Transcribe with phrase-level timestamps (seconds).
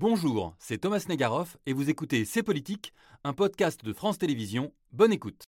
[0.00, 4.72] Bonjour, c'est Thomas Negaroff et vous écoutez C'est Politique, un podcast de France Télévisions.
[4.92, 5.44] Bonne écoute.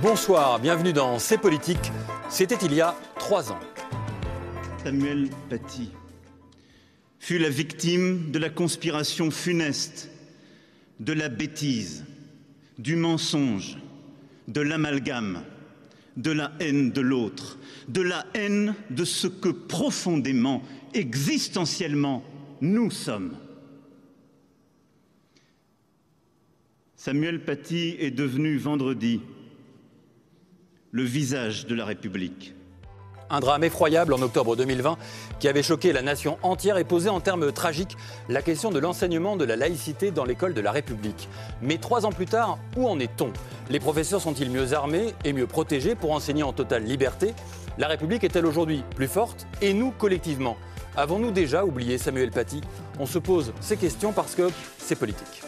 [0.00, 1.90] Bonsoir, bienvenue dans C'est Politique.
[2.28, 3.58] C'était il y a trois ans.
[4.84, 5.90] Samuel Paty
[7.18, 10.12] fut la victime de la conspiration funeste,
[11.00, 12.04] de la bêtise,
[12.78, 13.78] du mensonge,
[14.46, 15.42] de l'amalgame,
[16.16, 17.58] de la haine de l'autre,
[17.88, 20.62] de la haine de ce que profondément,
[20.92, 22.22] existentiellement,
[22.60, 23.36] nous sommes.
[26.96, 29.20] Samuel Paty est devenu vendredi
[30.90, 32.53] le visage de la République.
[33.30, 34.96] Un drame effroyable en octobre 2020
[35.40, 37.96] qui avait choqué la nation entière et posé en termes tragiques
[38.28, 41.28] la question de l'enseignement de la laïcité dans l'école de la République.
[41.62, 43.32] Mais trois ans plus tard, où en est-on?
[43.70, 47.34] Les professeurs sont-ils mieux armés et mieux protégés pour enseigner en totale liberté?
[47.78, 49.46] La République est-elle aujourd'hui plus forte?
[49.62, 50.56] Et nous, collectivement,
[50.96, 52.60] avons-nous déjà oublié Samuel Paty?
[53.00, 55.42] On se pose ces questions parce que c'est politique.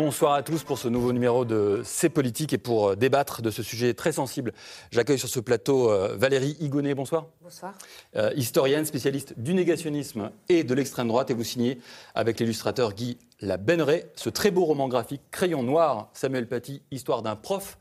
[0.00, 3.50] Bonsoir à tous pour ce nouveau numéro de C'est politique et pour euh, débattre de
[3.50, 4.52] ce sujet très sensible.
[4.92, 6.94] J'accueille sur ce plateau euh, Valérie Higonnet.
[6.94, 7.26] Bonsoir.
[7.42, 7.74] Bonsoir.
[8.14, 11.32] Euh, historienne, spécialiste du négationnisme et de l'extrême droite.
[11.32, 11.80] Et vous signez
[12.14, 17.34] avec l'illustrateur Guy Labenneret ce très beau roman graphique Crayon noir, Samuel Paty, Histoire d'un
[17.34, 17.76] prof.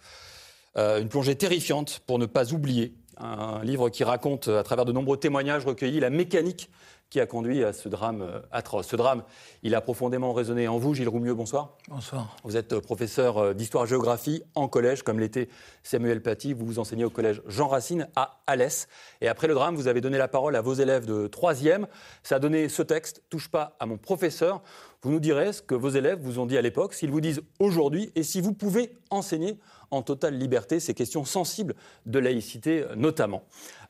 [0.75, 2.95] une plongée terrifiante pour ne pas oublier.
[3.19, 6.71] Un livre qui raconte, à travers de nombreux témoignages recueillis, la mécanique
[7.09, 8.87] qui a conduit à ce drame euh, atroce.
[8.87, 9.23] Ce drame,
[9.63, 10.93] il a profondément résonné en vous.
[10.93, 11.77] Gilles Roumieux, bonsoir.
[11.87, 12.35] Bonsoir.
[12.43, 15.47] Vous êtes euh, professeur euh, d'histoire-géographie en collège, comme l'était
[15.83, 16.53] Samuel Paty.
[16.53, 18.87] Vous vous enseignez au collège Jean Racine à Alès.
[19.21, 21.87] Et après le drame, vous avez donné la parole à vos élèves de troisième.
[22.23, 24.61] Ça a donné ce texte, Touche pas à mon professeur.
[25.03, 27.41] Vous nous direz ce que vos élèves vous ont dit à l'époque, s'ils vous disent
[27.59, 29.59] aujourd'hui, et si vous pouvez enseigner
[29.91, 33.43] en totale liberté ces questions sensibles de laïcité notamment.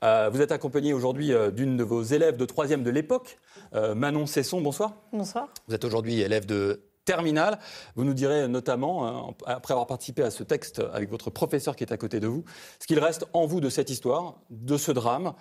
[0.03, 3.37] Euh, vous êtes accompagné aujourd'hui euh, d'une de vos élèves de troisième de l'époque,
[3.73, 4.95] euh, Manon Cesson, bonsoir.
[5.11, 5.47] Bonsoir.
[5.67, 7.57] Vous êtes aujourd'hui élève de terminale.
[7.95, 11.91] Vous nous direz notamment, après avoir participé à ce texte avec votre professeur qui est
[11.91, 12.43] à côté de vous,
[12.79, 15.33] ce qu'il reste en vous de cette histoire, de ce drame,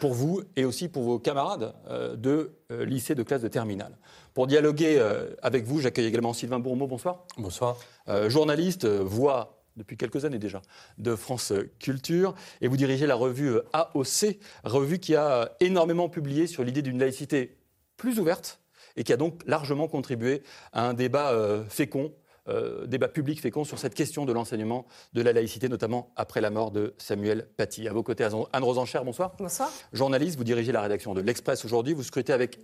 [0.00, 1.74] pour vous et aussi pour vos camarades
[2.16, 3.96] de lycée de classe de terminale.
[4.32, 5.00] Pour dialoguer
[5.42, 6.86] avec vous, j'accueille également Sylvain Bourmeau.
[6.86, 7.24] Bonsoir.
[7.36, 7.76] Bonsoir.
[8.28, 10.62] journaliste, voix depuis quelques années déjà,
[10.96, 12.34] de France Culture.
[12.62, 17.58] Et vous dirigez la revue AOC, revue qui a énormément publié sur l'idée d'une laïcité
[17.98, 18.60] plus ouverte
[18.96, 22.12] et qui a donc largement contribué à un débat euh, fécond
[22.46, 24.84] euh, débat public fécond sur cette question de l'enseignement
[25.14, 27.88] de la laïcité, notamment après la mort de Samuel Paty.
[27.88, 29.32] À vos côtés, Anne Rosencher, bonsoir.
[29.38, 29.72] Bonsoir.
[29.94, 31.94] Journaliste, vous dirigez la rédaction de l'Express aujourd'hui.
[31.94, 32.60] Vous scrutez avec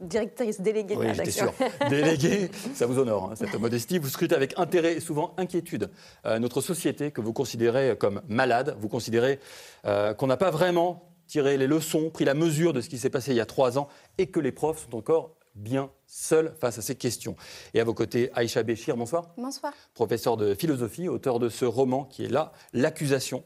[0.00, 1.52] directrice déléguée de oui, la rédaction.
[1.52, 1.68] Sûr.
[1.90, 3.98] Déléguée, ça vous honore, hein, cette modestie.
[3.98, 5.90] Vous scrutez avec intérêt et souvent inquiétude
[6.24, 8.76] euh, notre société que vous considérez comme malade.
[8.78, 9.40] Vous considérez
[9.84, 13.10] euh, qu'on n'a pas vraiment tiré les leçons, pris la mesure de ce qui s'est
[13.10, 16.78] passé il y a trois ans et que les profs sont encore bien seuls face
[16.78, 17.36] à ces questions.
[17.74, 19.34] Et à vos côtés, Aïcha Béchir, bonsoir.
[19.36, 19.72] Bonsoir.
[19.94, 23.44] Professeur de philosophie, auteur de ce roman qui est là, L'accusation,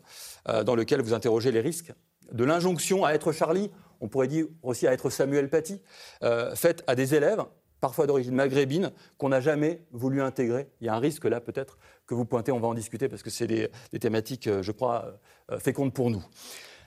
[0.48, 1.92] euh, dans lequel vous interrogez les risques
[2.30, 3.70] de l'injonction à être Charlie
[4.02, 5.80] on pourrait dire aussi à être Samuel Paty,
[6.24, 7.44] euh, faite à des élèves,
[7.80, 10.68] parfois d'origine maghrébine, qu'on n'a jamais voulu intégrer.
[10.80, 13.22] Il y a un risque là peut-être que vous pointez, on va en discuter parce
[13.22, 15.20] que c'est des, thématiques, euh, je crois,
[15.58, 16.24] fécondes pour nous.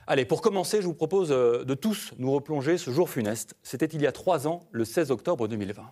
[0.08, 3.56] Allez, pour commencer, je vous propose de tous nous replonger ce jour funeste.
[3.62, 5.82] C'était il y a trois ans, le 16 octobre 2020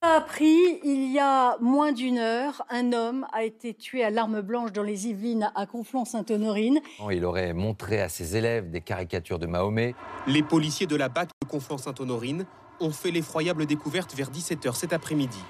[0.00, 4.42] a appris il y a moins d'une heure, un homme a été tué à l'arme
[4.42, 6.78] blanche dans les Yvelines à Conflans-Sainte-Honorine.
[7.10, 9.96] Il aurait montré à ses élèves des caricatures de Mahomet.
[10.28, 12.46] Les policiers de la BAC de Conflans-Sainte-Honorine
[12.78, 15.42] ont fait l'effroyable découverte vers 17h cet après-midi.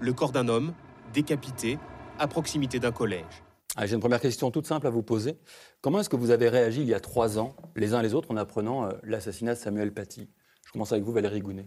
[0.00, 0.74] Le corps d'un homme,
[1.14, 1.78] décapité,
[2.18, 3.45] à proximité d'un collège.
[3.78, 5.36] Ah, j'ai une première question toute simple à vous poser.
[5.82, 8.30] Comment est-ce que vous avez réagi il y a trois ans, les uns les autres,
[8.30, 10.30] en apprenant euh, l'assassinat de Samuel Paty?
[10.64, 11.66] Je commence avec vous, Valérie Gounet.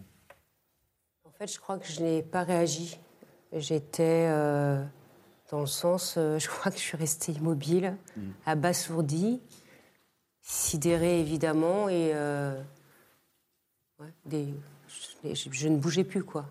[1.24, 2.98] En fait, je crois que je n'ai pas réagi.
[3.52, 4.84] J'étais euh,
[5.52, 8.30] dans le sens, euh, je crois que je suis restée immobile, mm.
[8.44, 9.40] abasourdie,
[10.42, 12.12] sidérée évidemment, et
[14.00, 16.46] je, ne bougeais plus quoi.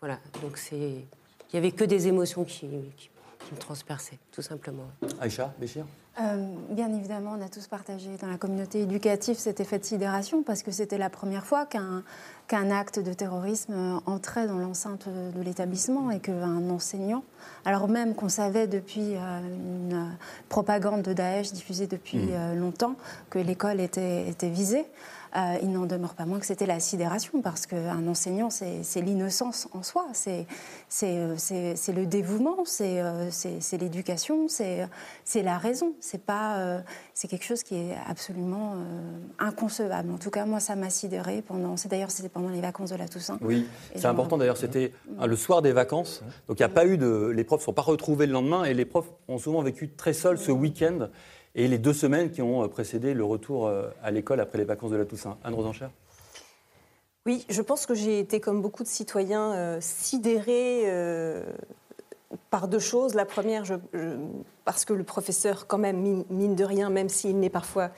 [0.00, 3.08] Voilà, donc c'est, il y avait que des émotions qui, qui,
[3.50, 4.86] me transperçaient, tout simplement.
[5.20, 5.84] Aïcha, Béchir
[6.20, 10.42] euh, bien évidemment, on a tous partagé dans la communauté éducative cet effet de sidération
[10.42, 16.10] parce que c'était la première fois qu'un acte de terrorisme entrait dans l'enceinte de l'établissement
[16.10, 17.24] et qu'un enseignant,
[17.64, 20.14] alors même qu'on savait depuis euh, une
[20.50, 22.30] propagande de Daesh diffusée depuis mmh.
[22.32, 22.96] euh, longtemps
[23.30, 24.84] que l'école était, était, visée,
[25.36, 29.68] euh, il n'en demeure pas moins que c'était la sidération, parce qu'un enseignant, c'est l'innocence
[29.72, 30.46] en soi, c'est
[31.02, 33.02] le dévouement, c'est
[33.78, 35.94] l'éducation, c'est la raison.
[36.00, 36.82] C'est pas,
[37.14, 38.74] c'est quelque chose qui est absolument
[39.38, 40.10] inconcevable.
[40.12, 41.74] En tout cas, moi, ça m'a sidéré pendant.
[41.88, 43.38] D'ailleurs, c'était pendant les vacances de la Toussaint.
[43.40, 44.38] Oui, c'est important.
[44.38, 44.92] D'ailleurs, c'était
[45.24, 47.72] le soir des vacances, donc il n'y a pas eu de, les profs ne sont
[47.72, 51.08] pas retrouvés le lendemain, et les profs ont souvent vécu très seuls ce week-end
[51.54, 53.70] et les deux semaines qui ont précédé le retour
[54.02, 55.36] à l'école après les vacances de la Toussaint.
[55.44, 55.88] Anne Rosencher
[57.26, 61.44] Oui, je pense que j'ai été, comme beaucoup de citoyens, euh, sidérée euh,
[62.50, 63.14] par deux choses.
[63.14, 63.64] La première,
[64.64, 67.90] parce que le professeur, quand même, mine, de rien, même s'il n'est parfois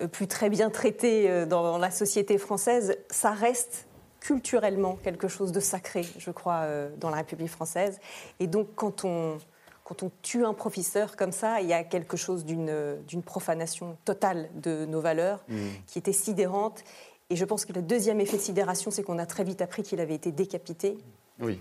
[0.00, 3.86] euh, plus très bien traité dans la société française, ça reste
[4.20, 6.66] culturellement quelque chose de sacré, je crois,
[6.98, 8.00] dans la République française.
[8.40, 9.38] Et donc, quand on
[9.86, 14.50] quand on tue un professeur comme ça, il y a quelque chose d'une profanation totale
[14.56, 15.56] de nos valeurs mmh.
[15.86, 16.82] qui était sidérante.
[17.30, 19.84] Et je pense que le deuxième effet de sidération, c'est qu'on a très vite appris
[19.84, 20.98] qu'il avait été décapité.
[21.38, 21.60] Oui.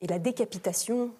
[0.00, 1.10] Et la décapitation,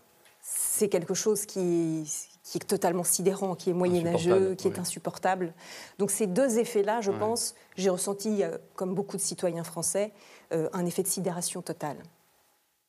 [0.41, 2.11] c'est quelque chose qui,
[2.43, 5.53] qui, est totalement sidérant, qui est moyenâgeux, qui est insupportable.
[5.99, 10.13] Donc ces deux effets-là, je pense, j'ai ressenti, euh, comme beaucoup de citoyens français,
[10.55, 11.99] euh, un effet de sidération totale.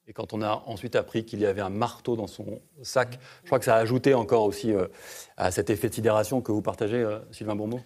[0.09, 3.47] Et quand on a ensuite appris qu'il y avait un marteau dans son sac, je
[3.47, 4.87] crois que ça a ajouté encore aussi euh,
[5.35, 7.79] à cet effet de sidération que vous partagez, euh, Sylvain Bourbeau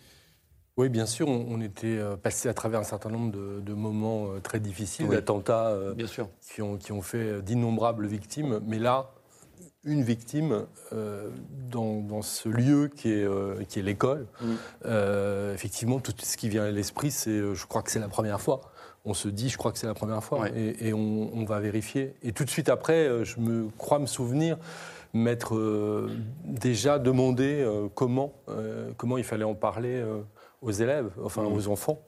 [0.77, 4.62] oui, bien sûr, on, était euh, passé à travers un certain nombre de, moments très
[4.62, 5.77] difficiles, d'attentats
[6.50, 8.62] Qui, ont, qui ont fait d'innombrables victimes.
[8.65, 9.12] Mais là,
[9.83, 10.65] une victime
[11.69, 13.27] dans, ce lieu qui est,
[13.67, 14.88] qui est l'école, mmh.
[15.53, 18.70] effectivement, tout ce qui vient à l'esprit, c'est, je crois que c'est la première fois
[19.06, 22.13] on se dit, je crois que c'est la première fois, et, on, va vérifier.
[22.24, 24.57] Et tout de suite après, euh, je me crois me souvenir
[25.13, 26.09] m'être euh,
[26.45, 28.33] déjà demandé euh, comment,
[28.98, 30.03] comment il fallait en parler
[30.62, 31.53] aux élèves, enfin mmh.
[31.53, 32.01] aux enfants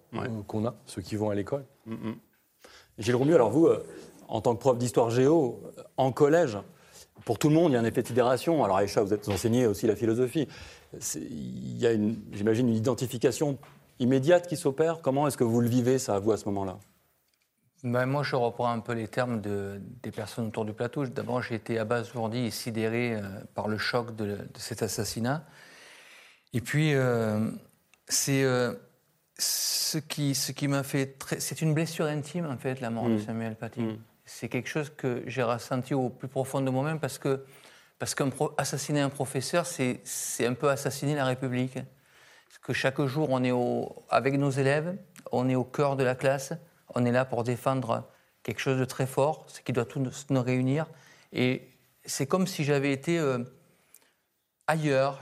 [0.48, 1.66] qu'on a, ceux qui vont à l'école.
[1.86, 2.12] Mmh.
[3.00, 3.68] Gilles Romu, alors vous,
[4.28, 5.62] en tant que prof d'histoire géo,
[5.98, 6.60] en collège,
[7.26, 8.64] pour tout le monde, il y a un effet de sidération.
[8.64, 10.48] Alors Aïcha, vous êtes enseigné aussi la philosophie.
[11.16, 11.92] Il y a,
[12.32, 13.58] j'imagine, une identification
[14.00, 16.78] immédiate qui s'opère Comment est-ce que vous le vivez, ça, à vous, à ce moment-là?
[17.84, 21.06] Ben, moi, je reprends un peu les termes de, des personnes autour du plateau.
[21.06, 23.22] D'abord, j'ai été abasourdi et sidéré euh,
[23.56, 25.46] par le choc de, cet assassinat.
[26.54, 27.52] Et puis, euh,
[28.08, 28.74] c'est euh,
[29.38, 31.18] ce qui, ce qui m'a fait.
[31.40, 33.26] C'est une blessure intime, en fait, la mort de mmh.
[33.26, 33.82] Samuel Paty.
[33.82, 33.98] Mmh.
[34.26, 37.46] C'est quelque chose que j'ai ressenti au plus profond de moi-même parce que
[38.00, 40.02] parce qu'assassiner un professeur, c'est
[40.46, 41.78] un peu assassiner la République
[42.64, 44.96] que chaque jour, on est au, avec nos élèves,
[45.32, 46.54] on est au cœur de la classe,
[46.96, 48.08] on est là pour défendre
[48.42, 50.88] quelque chose de très fort, ce qui doit tous nous réunir.
[51.34, 51.70] Et
[52.06, 53.40] c'est comme si j'avais été euh,
[54.68, 55.22] ailleurs,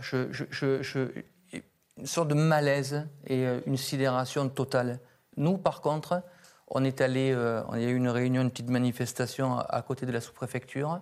[1.97, 4.99] une sorte de malaise et euh, une sidération totale.
[5.37, 6.23] Nous, par contre,
[6.67, 10.11] on est allé, euh, y a eu une réunion, une petite manifestation à, côté de
[10.11, 11.01] la sous-préfecture.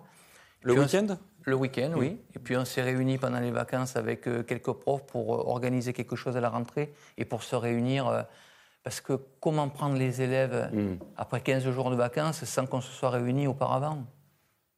[0.62, 1.16] Le week-end?
[1.44, 2.18] Le week-end, oui.
[2.34, 5.92] Et puis on s'est réunis pendant les vacances avec euh, quelques profs pour euh, organiser
[5.92, 8.08] quelque chose à la rentrée et pour se réunir.
[8.08, 8.22] Euh,
[8.82, 10.96] parce que comment prendre les élèves hmm.
[11.16, 14.04] après 15 jours de vacances sans qu'on se soit réunis auparavant?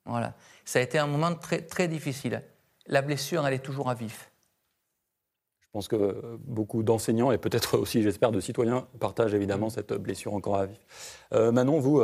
[0.04, 0.34] Voilà.
[0.64, 2.42] Ça a été un moment très, très difficile.
[2.86, 4.32] La blessure, elle est toujours à vif.
[5.60, 9.70] Je pense que beaucoup d'enseignants et peut-être aussi, j'espère, de citoyens partagent évidemment hmm.
[9.70, 11.24] cette blessure encore à vif.
[11.30, 12.02] Manon, vous,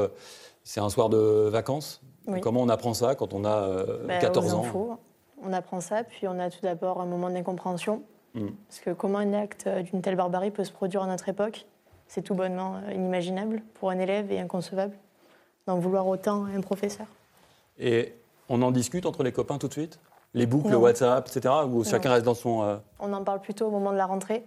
[0.63, 2.01] c'est un soir de vacances?
[2.43, 3.85] Comment on apprend ça quand on a
[4.21, 4.99] 14 bah, ans
[5.43, 8.03] On apprend ça, puis on a tout d'abord un moment d'incompréhension.
[8.35, 8.49] Hmm.
[8.69, 11.67] Parce que comment un acte d'une telle barbarie peut se produire à notre époque
[12.07, 14.95] C'est tout bonnement euh, inimaginable pour un élève et inconcevable
[15.67, 17.07] d'en vouloir autant à un professeur.
[17.79, 18.15] Et
[18.49, 19.99] on en discute entre les copains tout de suite?
[20.35, 21.55] Les boucles, le WhatsApp, etc.
[21.71, 22.63] Ou chacun reste dans son.
[22.63, 24.45] Euh, on en parle plutôt au moment de la rentrée,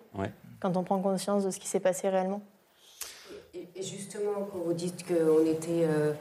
[0.59, 2.41] quand on prend conscience de ce qui s'est passé réellement.
[3.53, 5.85] Et justement, quand vous dites qu'on était.
[5.85, 6.13] Euh,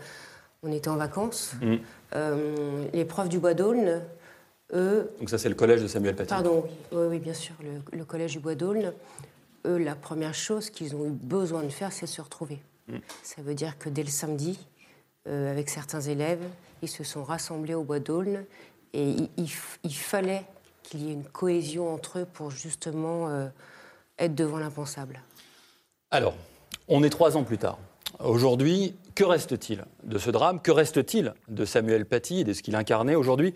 [0.62, 1.52] on était en vacances.
[1.60, 1.76] Mm.
[2.14, 4.02] Euh, les profs du Bois d'Aulne,
[4.72, 5.10] eux.
[5.18, 6.28] Donc, ça, c'est le collège de Samuel Paty.
[6.28, 7.54] Pardon, oui, oui, bien sûr,
[7.92, 8.92] le, collège du Bois d'Aulne.
[9.66, 12.60] Eux, la première chose qu'ils ont eu besoin de faire, c'est se retrouver.
[12.88, 12.98] Mm.
[13.22, 14.58] Ça veut dire que dès le samedi,
[15.28, 16.42] euh, avec certains élèves,
[16.82, 18.44] ils se sont rassemblés au Bois d'Aulne
[18.92, 20.44] et il, fallait
[20.82, 23.46] qu'il y ait une cohésion entre eux pour justement euh,
[24.18, 25.20] être devant l'impensable.
[26.10, 26.34] Alors,
[26.88, 27.78] on est trois ans plus tard.
[28.18, 30.60] Aujourd'hui, que reste-t-il de ce drame?
[30.60, 33.54] Que reste-t-il de Samuel Paty et de ce qu'il incarnait Aujourd'hui,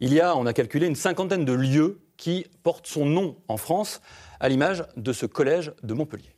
[0.00, 3.56] il y a, on a calculé, une cinquantaine de lieux qui portent son nom en
[3.56, 4.00] France,
[4.40, 6.34] à l'image de ce collège de Montpellier.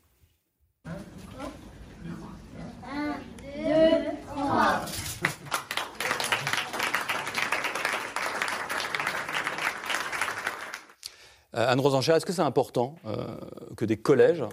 [11.55, 13.37] Euh, Anne Rosencher, est-ce que c'est important euh,
[13.77, 14.45] que des collèges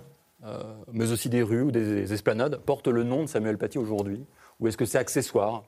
[0.91, 4.25] mais aussi des rues ou des esplanades, portent le nom de Samuel Paty aujourd'hui
[4.59, 5.63] Ou est-ce que c'est accessoire?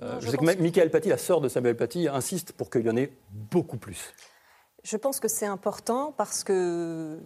[0.00, 2.90] Je, sais que, que Michael Paty, la sœur de Samuel Paty, insiste pour qu'il y
[2.90, 4.12] en ait beaucoup plus.
[4.82, 7.18] Je pense que c'est important parce que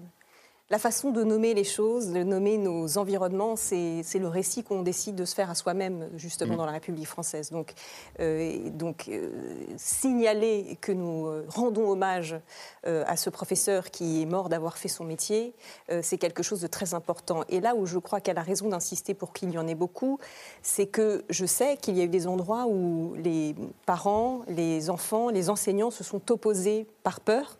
[0.71, 5.15] la façon de nommer les choses, de nommer nos environnements, c'est le récit qu'on décide
[5.15, 6.57] de se faire à soi-même, justement, mm.
[6.59, 7.51] dans la République française.
[7.51, 7.73] Donc,
[8.21, 9.31] euh, donc euh,
[9.79, 12.37] signaler que nous euh, rendons hommage
[12.85, 15.55] à ce professeur qui est mort d'avoir fait son métier,
[16.01, 17.45] c'est quelque chose de très important.
[17.51, 20.19] Et là où je crois qu'elle a raison d'insister pour qu'il y en ait beaucoup,
[20.63, 25.29] c'est que je sais qu'il y a eu des endroits où les parents, les enfants,
[25.29, 27.58] les enseignants se sont opposés par peur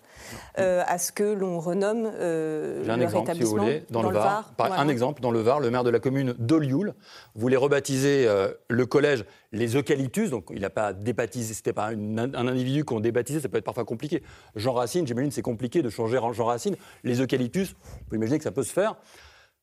[0.59, 4.53] euh, à ce que l'on renomme euh, un exemple, si vous voulez, dans, le Var.
[4.59, 6.95] Un exemple, dans le Var, le maire de la commune d'Olioul
[7.35, 12.35] voulait rebaptiser euh, le collège les Eucalyptus, donc il n'a pas débaptisé, c'était pas un,
[12.35, 14.23] individu qu'on débaptisait, ça peut être parfois compliqué.
[14.57, 16.77] Jean Racine, j'imagine c'est compliqué de changer Jean Racine.
[17.05, 18.97] Les Eucalyptus, on peut imaginer que ça peut se faire.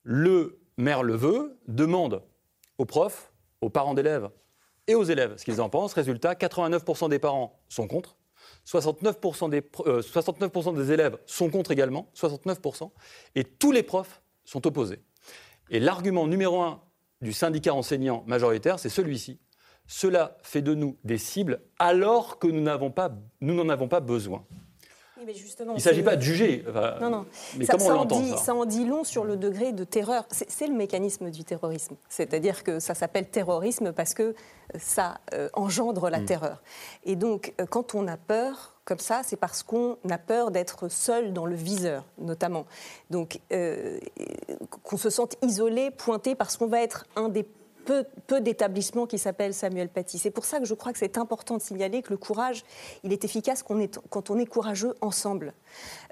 [0.04, 2.24] Le maire le veut, demande
[2.78, 3.32] aux profs,
[3.62, 4.30] aux parents d'élèves
[4.88, 5.94] et aux élèves ce qu'ils en pensent.
[5.94, 8.18] Résultat, 89% des parents sont contre,
[8.66, 9.64] 69%, des,
[10.02, 12.92] 69 euh, des élèves sont contre également, 69%,
[13.36, 15.04] et tous les profs sont opposés.
[15.70, 16.82] Et l'argument numéro un
[17.22, 19.40] du syndicat enseignant majoritaire, c'est celui-ci.
[19.88, 24.46] Cela fait de nous des cibles alors que nous n'en avons pas besoin.
[25.28, 26.64] Il ne s'agit pas de juger.
[27.02, 27.26] non, non.
[27.58, 30.26] Mais ça, comment on l'entend ça, ça en dit long sur le degré de terreur.
[30.32, 31.96] C'est le mécanisme du terrorisme.
[32.10, 34.36] C'est-à-dire que ça s'appelle terrorisme parce que
[34.80, 36.26] ça euh, engendre la hmm.
[36.26, 36.64] terreur.
[37.04, 40.90] Et donc, euh, quand on a peur, comme ça, c'est parce qu'on a peur d'être
[40.90, 42.66] seul dans le viseur, notamment.
[43.10, 44.00] Donc, euh,
[44.84, 47.46] qu'on se sente isolé, pointé, parce qu'on va être un des
[47.86, 50.18] peu, d'établissements qui s'appellent Samuel Paty.
[50.18, 52.64] C'est pour ça que je crois que c'est important de signaler que le courage,
[53.04, 55.54] il est efficace quand on est, courageux ensemble.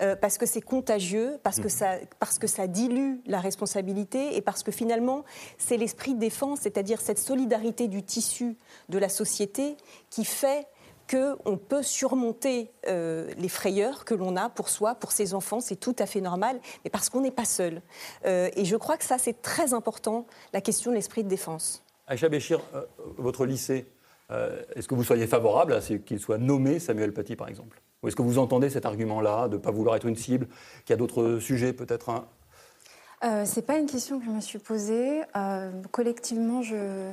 [0.01, 1.70] Euh, parce que c'est contagieux, parce que, mhm.
[1.70, 5.24] ça, parce que ça dilue la responsabilité et parce que finalement,
[5.58, 8.56] c'est l'esprit de défense, c'est-à-dire cette solidarité du tissu
[8.89, 9.75] de la société
[10.10, 10.68] qui fait
[11.10, 15.75] qu'on peut surmonter euh, les frayeurs que l'on a pour soi, pour ses enfants, c'est
[15.75, 17.81] tout à fait normal, mais parce qu'on n'est pas seul.
[18.25, 21.83] Euh, et je crois que ça, c'est très important, la question de l'esprit de défense.
[22.07, 22.83] Aïcha Béchir, euh,
[23.17, 23.88] votre lycée,
[24.75, 27.79] est-ce que vous soyez favorable à ce qu'il soit nommé Samuel Paty, par exemple?
[28.01, 30.48] Ou est-ce que vous entendez cet argument-là, de ne pas vouloir être une cible,
[30.86, 32.25] qu'il y a d'autres sujets peut-être hein
[33.22, 35.22] Ce n'est pas une question que je me suis posée.
[35.91, 37.12] collectivement, je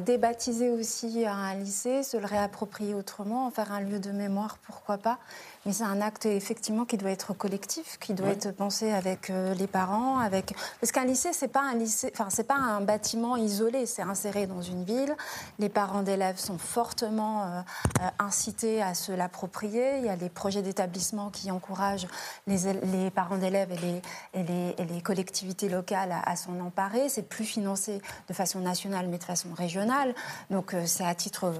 [0.00, 4.96] débaptiser aussi un lycée, se le réapproprier autrement, en faire un lieu de mémoire, pourquoi
[4.96, 5.18] pas.
[5.64, 9.54] Mais c'est un acte effectivement qui doit être collectif, qui doit être pensé avec euh,
[9.54, 13.36] les parents, avec parce qu'un lycée c'est pas un lycée, enfin c'est pas un bâtiment
[13.36, 15.14] isolé, c'est inséré dans une ville.
[15.60, 17.60] Les parents d'élèves sont fortement euh,
[18.00, 19.98] euh, incités à se l'approprier.
[19.98, 22.08] Il y a les projets d'établissement qui encouragent
[22.48, 24.02] les, les parents d'élèves et les,
[24.34, 27.08] et, les, et les, collectivités locales à, à s'en emparer.
[27.08, 30.12] C'est plus financé de façon nationale mais de façon régionale.
[30.50, 31.52] Donc c'est à titre,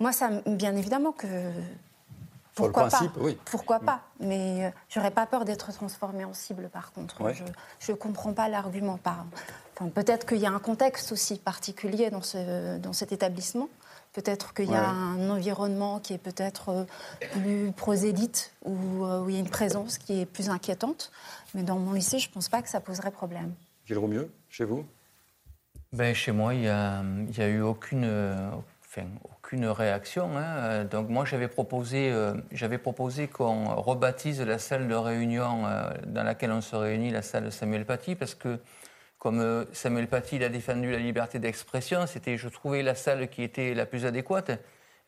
[0.00, 1.26] moi ça, bien évidemment que
[2.56, 3.02] pourquoi pas
[3.44, 7.22] Pourquoi pas Mais euh, j'aurais pas peur d'être transformée en cible, par contre.
[7.78, 8.98] Je ne comprends pas l'argument.
[9.04, 13.68] Enfin, Peut-être qu'il y a un contexte aussi particulier dans, ce, dans cet établissement.
[14.14, 16.84] Peut-être qu'il y a un environnement qui est peut-être euh,
[17.32, 21.12] plus prosélyte ou euh, où il y a une présence qui est plus inquiétante.
[21.54, 23.52] Mais dans mon lycée, je ne pense pas que ça poserait problème.
[23.84, 24.86] Gilles Romieux, chez vous?
[25.92, 28.04] Ben, Chez moi, il n'y a, a, eu aucune,
[29.24, 30.36] aucune réaction.
[30.36, 30.84] Hein.
[30.84, 36.22] Donc moi j'avais proposé, euh, j'avais proposé qu'on rebaptise la salle de réunion euh, dans
[36.22, 38.58] laquelle on se réunit la salle Samuel Paty parce que
[39.18, 43.42] comme euh, Samuel Paty a défendu la liberté d'expression, c'était je trouvais la salle qui
[43.42, 44.50] était la plus adéquate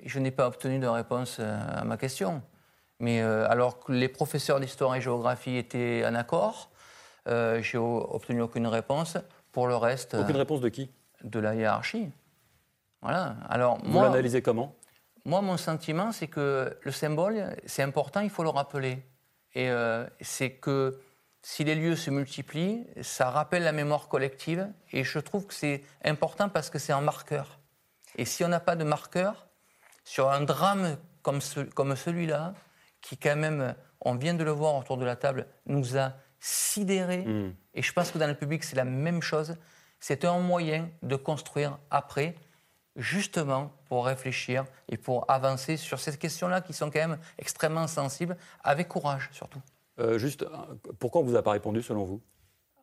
[0.00, 2.42] et je n'ai pas obtenu de réponse à ma question.
[3.00, 6.70] Mais alors que les professeurs d'histoire et géographie étaient en accord,
[7.26, 9.18] j'ai obtenu aucune réponse.
[9.50, 10.90] Pour le reste, aucune réponse de qui?
[11.24, 12.10] De la hiérarchie.
[13.02, 13.36] Voilà.
[13.48, 14.74] Alors, Vous l'analysez comment?
[15.24, 19.02] Moi, mon sentiment, c'est que le symbole, c'est important, il faut le rappeler.
[19.54, 21.00] Et euh, c'est que
[21.42, 24.68] si les lieux se multiplient, ça rappelle la mémoire collective.
[24.92, 27.58] Et je trouve que c'est important parce que c'est un marqueur.
[28.16, 29.48] Et si on n'a pas de marqueur
[30.04, 31.40] sur un drame comme,
[31.74, 32.54] comme celui-là,
[33.00, 37.24] qui quand même, on vient de le voir autour de la table, nous a sidérés,
[37.24, 37.54] hmm.
[37.74, 39.56] et je pense que dans le public c'est la même chose,
[40.00, 42.36] c'est un moyen de construire après
[42.98, 48.36] justement pour réfléchir et pour avancer sur ces questions-là qui sont quand même extrêmement sensibles,
[48.62, 49.60] avec courage surtout.
[49.98, 50.44] Euh, juste,
[50.98, 52.20] pourquoi on ne vous a pas répondu selon vous?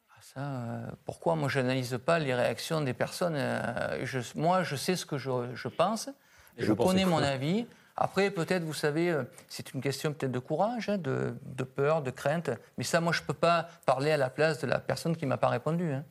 [0.10, 1.36] Ah, ça, euh, Pourquoi?
[1.36, 3.36] Moi, je n'analyse pas les réactions des personnes.
[3.36, 4.06] Euh,
[4.36, 6.10] moi, je sais ce que je, pense,
[6.58, 7.68] je connais mon avis.
[7.98, 12.12] Après, peut-être, vous savez, euh, c'est une question peut-être de courage, hein, de, peur, de
[12.12, 12.50] crainte.
[12.78, 15.26] Mais ça, moi, je ne peux pas parler à la place de la personne qui
[15.26, 15.92] ne m'a pas répondu.
[15.92, 16.04] Hein.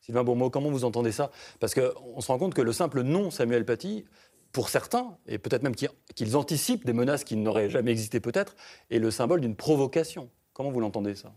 [0.00, 1.30] Sylvain Bourmeau, comment vous entendez ça?
[1.60, 4.04] Parce qu'on se rend compte que le simple nom Samuel Paty,
[4.52, 5.74] pour certains, et peut-être même
[6.14, 8.56] qu'ils anticipent des menaces qui n'auraient jamais existé peut-être,
[8.90, 10.28] est le symbole d'une provocation.
[10.52, 11.32] Comment vous l'entendez ça?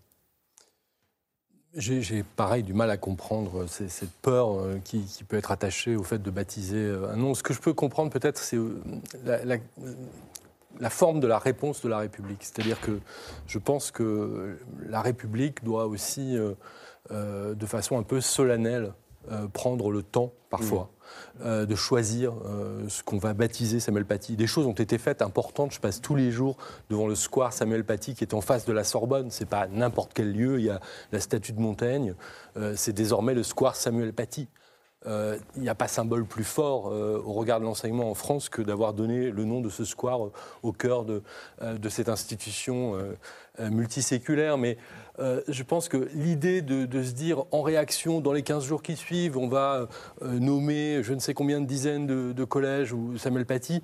[1.75, 6.22] J'ai pareil du mal à comprendre cette peur euh, qui, peut être attachée au fait
[6.22, 7.34] de baptiser euh, un nom.
[7.34, 8.79] Ce que je peux comprendre peut-être, c'est euh,
[10.79, 12.43] la, forme de la réponse de la République.
[12.43, 13.00] C'est-à-dire que
[13.48, 14.55] je pense que
[14.88, 16.38] la République doit aussi,
[17.10, 18.93] de façon un peu solennelle,
[19.53, 20.83] prendre le temps parfois.
[20.83, 20.93] Mmh.
[21.41, 24.36] Euh, de choisir euh, ce qu'on va baptiser Samuel Paty.
[24.36, 25.74] Des choses ont été faites importantes.
[25.74, 26.57] Je passe tous les jours
[26.91, 29.31] devant le square Samuel Paty qui est en face de la Sorbonne.
[29.31, 30.60] C'est pas n'importe quel lieu.
[30.60, 30.79] Il y a
[31.12, 32.13] la statue de Montaigne.
[32.55, 34.48] Euh, c'est désormais le square Samuel Paty.
[35.05, 38.93] Il n'y a pas symbole plus fort au regard de l'enseignement en France que d'avoir
[38.93, 40.29] donné le nom de ce square
[40.62, 41.24] au cœur de,
[41.62, 42.98] de cette institution
[43.60, 44.57] multiséculaire.
[44.57, 44.77] Mais
[45.19, 48.95] euh, je pense que l'idée de, se dire en réaction, dans les 15 jours qui
[48.95, 49.88] suivent, on va
[50.22, 53.81] euh, nommer je ne sais combien de dizaines de, collèges ou Samuel Paty,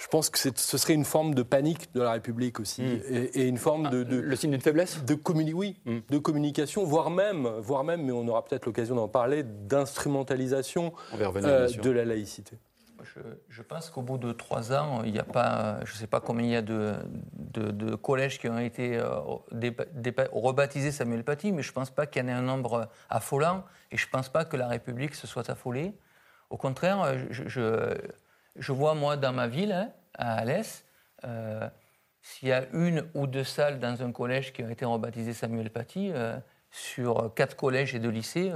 [0.00, 3.28] je pense que ce serait une forme de panique de la République aussi, hmm.
[3.34, 5.18] et, une forme de, Le signe d'une faiblesse de
[5.52, 5.98] Oui, hmm.
[6.08, 11.68] de communication, voire même, voire même, mais on aura peut-être l'occasion d'en parler, d'instrumentalisation euh,
[11.68, 12.56] de la laïcité.
[13.48, 16.20] Je, pense qu'au bout de trois ans, il n'y a pas, je ne sais pas
[16.20, 16.94] combien il y a de,
[17.34, 19.18] de, collèges qui ont été euh,
[20.32, 23.64] rebaptisés Samuel Paty, mais je ne pense pas qu'il y en ait un nombre affolant,
[23.90, 25.92] et je ne pense pas que la République se soit affolée.
[26.48, 27.94] Au contraire, je, je,
[28.56, 30.84] vois, moi, dans ma ville, hein, à Alès,
[31.24, 31.68] euh,
[32.22, 35.70] s'il y a une ou deux salles dans un collège qui ont été rebaptisées Samuel
[35.70, 36.38] Paty, euh,
[36.70, 38.52] sur quatre collèges et deux lycées,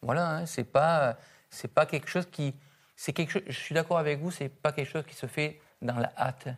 [0.00, 1.16] voilà, hein, c'est pas,
[1.48, 2.54] c'est pas quelque chose qui
[2.96, 5.60] c'est quelque chose, je suis d'accord avec vous, c'est pas quelque chose qui se fait
[5.80, 6.48] dans la hâte.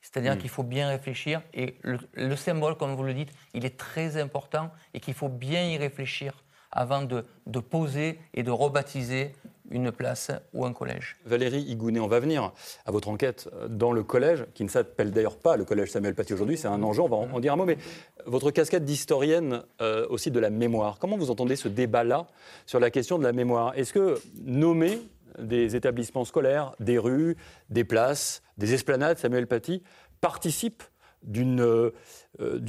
[0.00, 0.38] C'est-à-dire mm.
[0.38, 4.72] qu'il faut bien réfléchir et le, symbole, comme vous le dites, il est très important
[4.92, 9.32] et qu'il faut bien y réfléchir avant de, de, poser et de rebaptiser
[9.70, 11.16] une place ou un collège.
[11.24, 12.52] Valérie Igounet, on va venir
[12.84, 16.34] à votre enquête dans le collège, qui ne s'appelle d'ailleurs pas le collège Samuel Paty
[16.34, 17.78] aujourd'hui, c'est un enjeu, on va en, dire un mot, mais
[18.26, 22.26] votre casquette d'historienne euh, aussi de la mémoire, comment vous entendez ce débat-là
[22.66, 23.72] sur la question de la mémoire?
[23.76, 25.00] Est-ce que nommer
[25.38, 27.36] des établissements scolaires, des rues,
[27.70, 29.82] des places, des esplanades, Samuel Paty,
[30.20, 30.82] participe
[31.24, 31.92] d'une euh,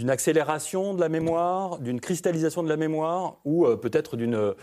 [0.07, 4.53] accélération de la mémoire, d'une cristallisation de la mémoire, ou euh, peut-être d'une,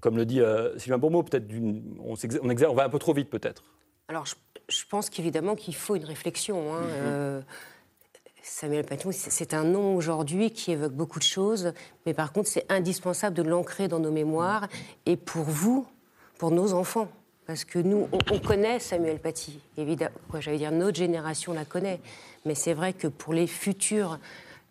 [0.00, 3.30] comme le dit euh, Sylvain Bourmeau, peut-être d'une, on, on, va un peu trop vite
[3.30, 3.62] peut-être.
[4.08, 6.74] Alors je, pense qu'évidemment qu'il faut une réflexion.
[6.74, 7.42] Hein, mm-hmm.
[8.42, 11.72] Samuel Paty, c'est un nom aujourd'hui qui évoque beaucoup de choses,
[12.06, 14.68] mais par contre c'est indispensable de l'ancrer dans nos mémoires,
[15.06, 15.86] et pour vous,
[16.38, 17.08] pour nos enfants.
[17.46, 20.14] Parce que nous, on, connaît Samuel Paty, évidemment.
[20.38, 22.00] J'allais dire, notre génération la connaît.
[22.44, 24.18] Mais c'est vrai que pour les futures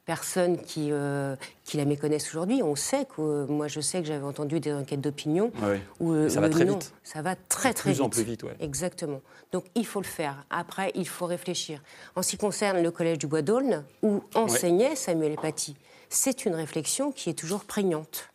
[0.06, 4.08] personnes qui, euh, qui la méconnaissent aujourd'hui, on sait que, euh, moi je sais que
[4.08, 5.52] j'avais entendu des enquêtes d'opinion
[6.00, 6.94] où euh, ça va très vite.
[7.04, 8.02] Ça va très très vite.
[8.02, 9.22] En plus vite, Exactement.
[9.52, 10.46] Donc il faut le faire.
[10.50, 11.82] Après, il faut réfléchir.
[12.16, 15.76] En ce qui concerne le collège du Bois d'Aulne, où enseignait Samuel Paty,
[16.10, 18.30] c'est une réflexion qui est toujours prégnante.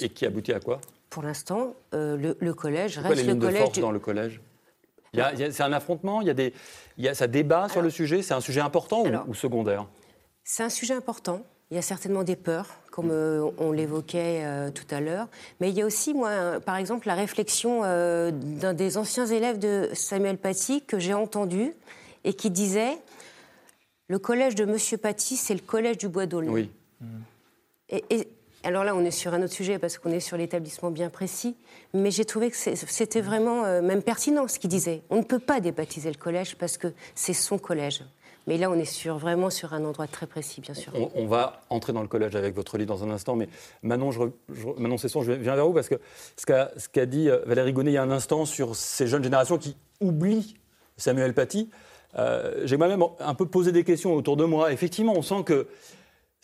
[0.00, 0.80] et qui aboutit à quoi?
[1.16, 3.54] Pour l'instant, euh, le, collège reste les le collège.
[3.54, 4.38] De force dans le collège?
[5.14, 6.52] C'est un affrontement, il y a des,
[6.98, 8.20] il y a, ça débat sur le sujet.
[8.20, 9.86] C'est un sujet important ou, secondaire?
[10.44, 11.40] C'est un sujet important.
[11.70, 15.28] Il y a certainement des peurs, comme euh, on l'évoquait euh, tout à l'heure.
[15.62, 19.88] Mais il y a aussi, moi, par exemple, la réflexion d'un des anciens élèves de
[19.94, 21.72] Samuel Paty que j'ai entendu
[22.24, 22.98] et qui disait
[24.08, 26.50] Le collège de Monsieur Paty, c'est le collège du Bois d'Aulnay.
[26.50, 26.70] Oui.
[27.88, 28.28] et,
[28.64, 31.56] alors là, on est sur un autre sujet parce qu'on est sur l'établissement bien précis,
[31.94, 35.02] mais j'ai trouvé que c'était vraiment euh, même pertinent ce qu'il disait.
[35.10, 38.02] On ne peut pas débaptiser le collège parce que c'est son collège.
[38.48, 40.92] Mais là, on est sur, vraiment sur un endroit très précis, bien sûr.
[41.14, 43.48] On, va entrer dans le collège avec votre livre dans un instant, mais
[43.82, 44.20] Manon, je,
[44.52, 45.96] je, viens vers vous parce que
[46.36, 46.46] ce
[46.88, 49.76] qu'a dit euh, Valérie Gonnet il y a un instant sur ces jeunes générations qui
[50.00, 50.54] oublient
[50.96, 51.70] Samuel Paty,
[52.18, 54.72] euh, j'ai moi-même un peu posé des questions autour de moi.
[54.72, 55.66] Effectivement, on sent que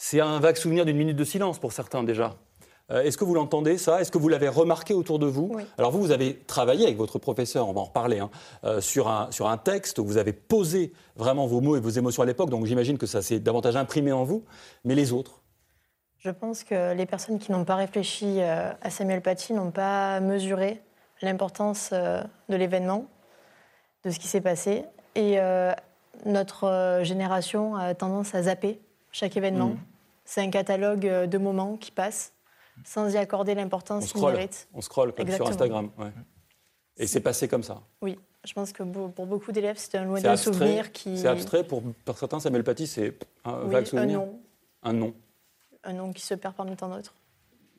[0.02, 2.34] c'est un vague souvenir d'une minute de silence pour certains déjà.
[2.90, 4.00] Euh, est-ce que vous l'entendez ça?
[4.00, 5.56] Est-ce que vous l'avez remarqué autour de vous?
[5.78, 8.28] Alors vous, vous avez travaillé avec votre professeur, on va en reparler, hein,
[8.64, 11.88] euh, sur, un, sur un texte où vous avez posé vraiment vos mots et vos
[11.88, 14.44] émotions à l'époque, donc j'imagine que ça s'est davantage imprimé en vous.
[14.84, 15.40] Mais les autres?
[16.18, 20.18] Je pense que les personnes qui n'ont pas réfléchi euh, à Samuel Paty n'ont pas
[20.18, 20.82] mesuré
[21.22, 23.06] l'importance de l'événement,
[24.04, 24.84] de ce qui s'est passé.
[25.14, 25.38] Et
[26.26, 28.80] notre génération a tendance à zapper
[29.12, 29.68] chaque événement.
[29.68, 29.91] Mmh.
[30.24, 32.32] C'est un catalogue euh, de moments qui passent
[32.85, 34.68] sans y accorder l'importance qu'il mérite.
[34.72, 35.90] On scrolle comme sur Instagram.
[36.96, 38.18] Et c'est passé comme ça Oui.
[38.44, 41.16] Je pense que pour beaucoup d'élèves, c'est un lointain souvenir qui.
[41.16, 41.82] C'est abstrait pour,
[42.16, 42.40] certains.
[42.40, 44.20] Samuel Paty, c'est un vague souvenir.
[44.20, 44.40] Un nom.
[44.82, 45.14] Un nom.
[45.85, 47.14] Un nom qui se perd parmi tant d'autres.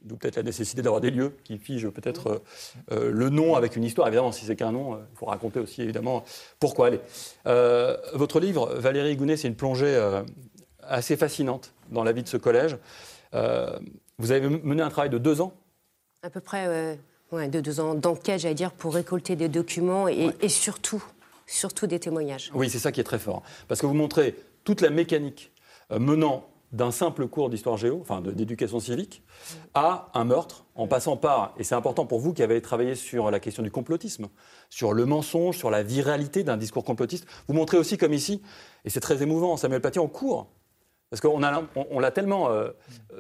[0.02, 2.40] D'où peut-être la nécessité d'avoir des lieux qui figent peut-être euh,
[2.92, 4.08] euh, le nom avec une histoire.
[4.08, 6.24] Évidemment, si c'est qu'un nom, il faut raconter aussi évidemment
[6.60, 6.88] pourquoi.
[6.88, 7.00] Allez.
[8.14, 10.00] votre livre, Valérie Gounet, c'est une plongée
[10.88, 12.78] assez fascinante dans la vie de ce collège.
[13.32, 15.54] vous avez mené un travail de deux ans
[16.22, 16.98] À peu près,
[17.34, 21.04] de deux ans d'enquête, j'allais dire, pour récolter des documents et, surtout,
[21.48, 22.52] surtout des témoignages.
[22.54, 23.44] Oui, c'est ça qui est très fort.
[23.68, 25.52] Parce que vous montrez toute la mécanique
[25.92, 29.22] euh, menant d'un simple cours d'histoire géo, enfin d'éducation civique,
[29.76, 33.30] à un meurtre, en passant par, et c'est important pour vous qui avez travaillé sur
[33.30, 34.28] la question du complotisme,
[34.72, 38.42] sur le mensonge, sur la viralité d'un discours complotiste, vous montrez aussi comme ici,
[38.86, 40.50] et c'est très émouvant, Samuel Paty en cours
[41.14, 41.44] parce qu'on
[41.76, 42.72] on, l'a tellement euh,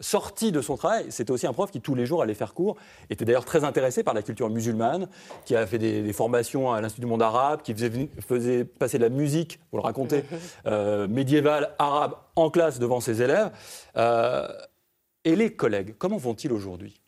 [0.01, 1.05] sorti de son travail.
[1.11, 2.75] C'était aussi un prof qui, tous les jours, allait faire cours,
[3.11, 5.07] était d'ailleurs très intéressé par la culture musulmane,
[5.45, 9.09] qui a fait des, formations à l'Institut du monde arabe, qui faisait, passer de la
[9.09, 10.23] musique, vous le racontez,
[10.65, 13.51] euh, médiévale, arabe, en classe devant ses élèves.
[13.95, 14.47] Euh,
[15.23, 16.99] et les collègues, comment vont-ils aujourd'hui?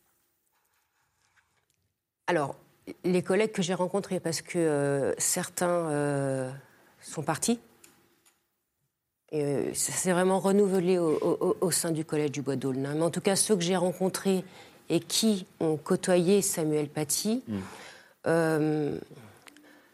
[2.27, 2.57] Alors,
[3.03, 6.53] les collègues que j'ai rencontrés, parce que certains
[7.01, 7.59] sont partis,
[9.41, 12.87] euh, ça s'est vraiment renouvelé au, sein du Collège du Bois d'Aulne.
[12.95, 14.43] Mais en tout cas, ceux que j'ai rencontrés
[14.89, 17.57] et qui ont côtoyé Samuel Paty, mm.
[18.27, 18.97] euh,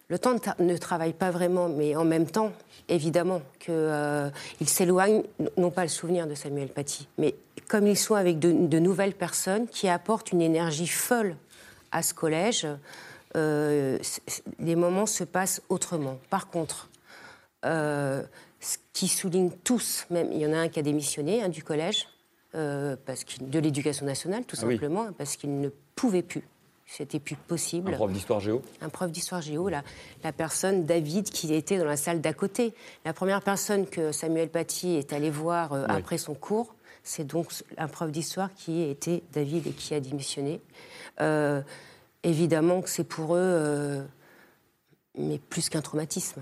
[0.10, 2.52] le temps ne travaille pas vraiment, mais en même temps,
[2.90, 4.30] évidemment, qu'ils euh,
[4.66, 5.24] s'éloignent,
[5.58, 7.36] non pas le souvenir de Samuel Paty, mais
[7.70, 11.38] comme ils sont avec de, nouvelles personnes qui apportent une énergie folle
[11.94, 12.68] à ce collège,
[13.34, 16.20] les moments se passent autrement.
[16.30, 16.90] Par contre,
[18.62, 21.64] ce qui souligne tous, même il y en a un qui a démissionné hein, du
[21.64, 22.08] collège,
[22.54, 26.44] euh, parce de l'éducation nationale, tout ah simplement, parce qu'il ne pouvait plus.
[26.86, 27.94] C'était plus possible.
[27.94, 29.82] Un prof d'histoire géo Un prof d'histoire géo, la,
[30.24, 32.74] la personne, David, qui était dans la salle d'à côté.
[33.06, 37.48] La première personne que Samuel Paty est allé voir euh, après son cours, c'est donc
[37.78, 40.60] un prof d'histoire qui était David et qui a démissionné.
[41.22, 41.62] Euh,
[42.24, 44.06] évidemment que c'est pour eux,
[45.18, 46.42] mais plus qu'un traumatisme.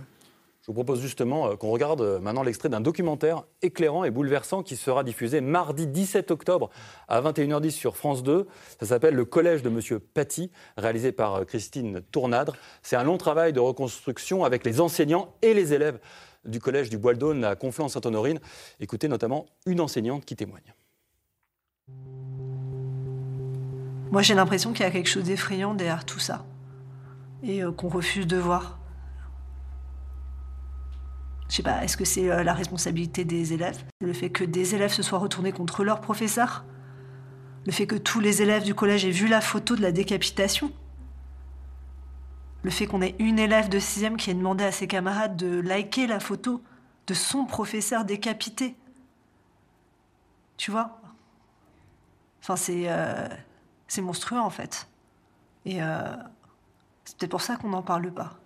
[0.69, 4.61] Je vous propose justement euh, qu'on regarde euh, maintenant l'extrait d'un documentaire éclairant et bouleversant
[4.61, 6.69] qui sera diffusé mardi 17 octobre
[7.07, 8.45] à 21h10 sur France 2.
[8.79, 12.55] Ça s'appelle Le Collège de Monsieur Paty, réalisé par euh, Christine Tournadre.
[12.83, 15.99] C'est un long travail de reconstruction avec les enseignants et les élèves
[16.45, 18.39] du Collège du Bois d'Aulne à Conflans-Sainte-Honorine.
[18.79, 20.75] Écoutez notamment une enseignante qui témoigne.
[24.11, 26.45] Moi, j'ai l'impression qu'il y a quelque chose d'effrayant derrière tout ça
[27.41, 28.78] et qu'on refuse de voir.
[31.49, 33.83] Je sais pas, est-ce que c'est euh, la responsabilité des élèves?
[34.01, 36.63] Le fait que des élèves se soient retournés contre leur professeur?
[37.65, 40.71] Le fait que tous les élèves du collège aient vu la photo de la décapitation?
[42.61, 45.59] Le fait qu'on ait une élève de 6 qui ait demandé à ses camarades de
[45.59, 46.61] liker la photo
[47.07, 48.75] de son professeur décapité?
[50.57, 51.01] Tu vois?
[52.41, 53.27] Enfin, c'est euh,
[54.01, 54.87] monstrueux en fait.
[55.65, 56.15] Et euh,
[57.05, 58.37] c'est peut-être pour ça qu'on n'en parle pas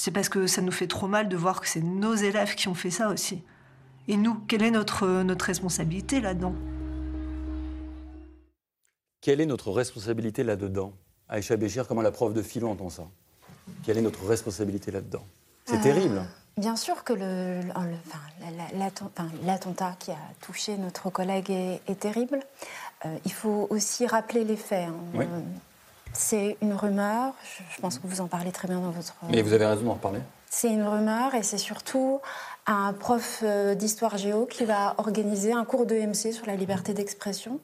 [0.00, 2.68] c'est parce que ça nous fait trop mal de voir que c'est nos élèves qui
[2.68, 3.42] ont fait ça aussi.
[4.08, 6.54] Et nous, quelle est notre, notre responsabilité là-dedans?
[9.20, 10.94] Quelle est notre responsabilité là-dedans?
[11.28, 13.02] Aïcha Béchir, comment la prof de philo entend ça?
[13.84, 15.26] Quelle est notre responsabilité là-dedans?
[15.66, 16.22] C'est euh, terrible.
[16.56, 17.12] Bien sûr que
[19.44, 22.40] l'attentat qui a touché notre collègue est, terrible.
[23.04, 24.88] Euh, il faut aussi rappeler les faits.
[24.88, 24.94] Hein.
[25.12, 25.26] Oui.
[26.12, 27.34] C'est une rumeur,
[27.74, 29.14] je pense que vous en parlez très bien dans votre...
[29.30, 30.20] Mais vous avez raison d'en reparler.
[30.48, 32.20] C'est une rumeur et c'est surtout
[32.66, 37.60] un prof euh, d'histoire géo qui va organiser un cours d'EMC sur la liberté d'expression.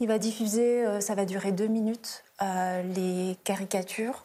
[0.00, 4.24] Il va diffuser, euh, ça va durer deux minutes, euh, les caricatures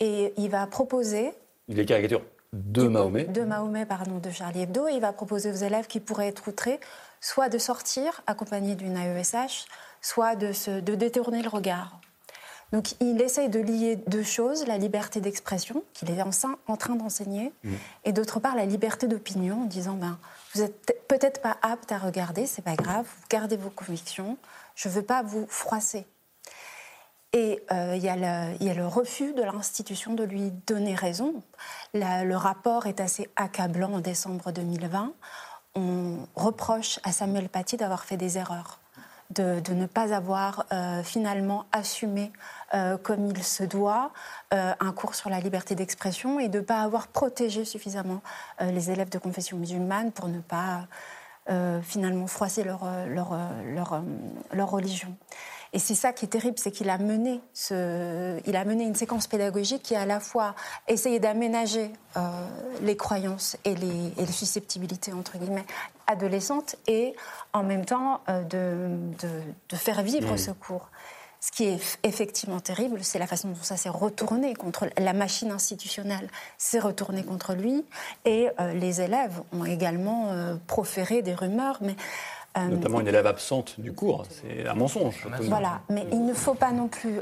[0.00, 1.32] et il va proposer...
[1.68, 4.88] Les caricatures de Mahomet De Mahomet, pardon, de Charlie Hebdo.
[4.88, 6.80] Et il va proposer aux élèves qui pourraient être outrés
[7.20, 9.66] soit de sortir accompagnés d'une AESH,
[10.00, 12.00] soit de, se, de détourner le regard.
[12.72, 17.52] Donc il essaye de lier deux choses, la liberté d'expression, qu'il est en, train d'enseigner,
[17.62, 17.72] mmh.
[18.04, 20.18] et d'autre part la liberté d'opinion, en disant ben,
[20.54, 24.36] vous n'êtes peut-être pas apte à regarder, c'est pas grave, vous gardez vos convictions,
[24.74, 26.06] je ne veux pas vous froisser.
[27.32, 31.34] Et euh, il y, y, a le refus de l'institution de lui donner raison.
[31.92, 35.12] le rapport est assez accablant en décembre 2020.
[35.74, 38.80] On reproche à Samuel Paty d'avoir fait des erreurs
[39.30, 42.32] de, ne pas avoir euh, finalement assumé
[42.74, 44.12] euh, comme il se doit
[44.54, 48.22] euh, un cours sur la liberté d'expression et de ne pas avoir protégé suffisamment
[48.60, 50.86] les élèves de confession musulmane pour ne pas
[51.82, 54.02] finalement froisser leur, leur, leur,
[54.52, 55.14] leur, religion.
[55.72, 58.94] Et c'est ça qui est terrible, c'est qu'il a mené ce, il a mené une
[58.94, 60.54] séquence pédagogique qui a à la fois
[60.88, 62.20] essayé d'aménager euh,
[62.82, 65.66] les croyances et les, et les, susceptibilités entre guillemets
[66.06, 67.14] adolescentes et
[67.52, 70.38] en même temps euh, de, de, de, faire vivre mmh.
[70.38, 70.88] ce cours.
[71.40, 75.50] Ce qui est effectivement terrible, c'est la façon dont ça s'est retourné contre la machine
[75.50, 77.84] institutionnelle, s'est retourné contre lui,
[78.24, 80.30] et euh, les élèves ont également
[80.66, 81.94] proféré des rumeurs, mais
[82.56, 85.26] Notamment une élève absente du cours, c'est un mensonge.
[85.42, 87.20] Voilà, mais il ne faut pas non plus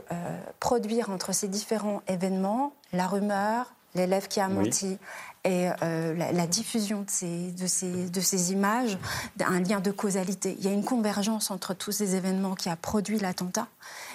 [0.60, 4.98] produire entre ces différents événements la rumeur, l'élève qui a menti
[5.46, 8.96] et euh, la, diffusion de ces, de, ces, de ces images,
[9.44, 10.56] un lien de causalité.
[10.58, 13.68] Il y a une convergence entre tous ces événements qui a produit l'attentat,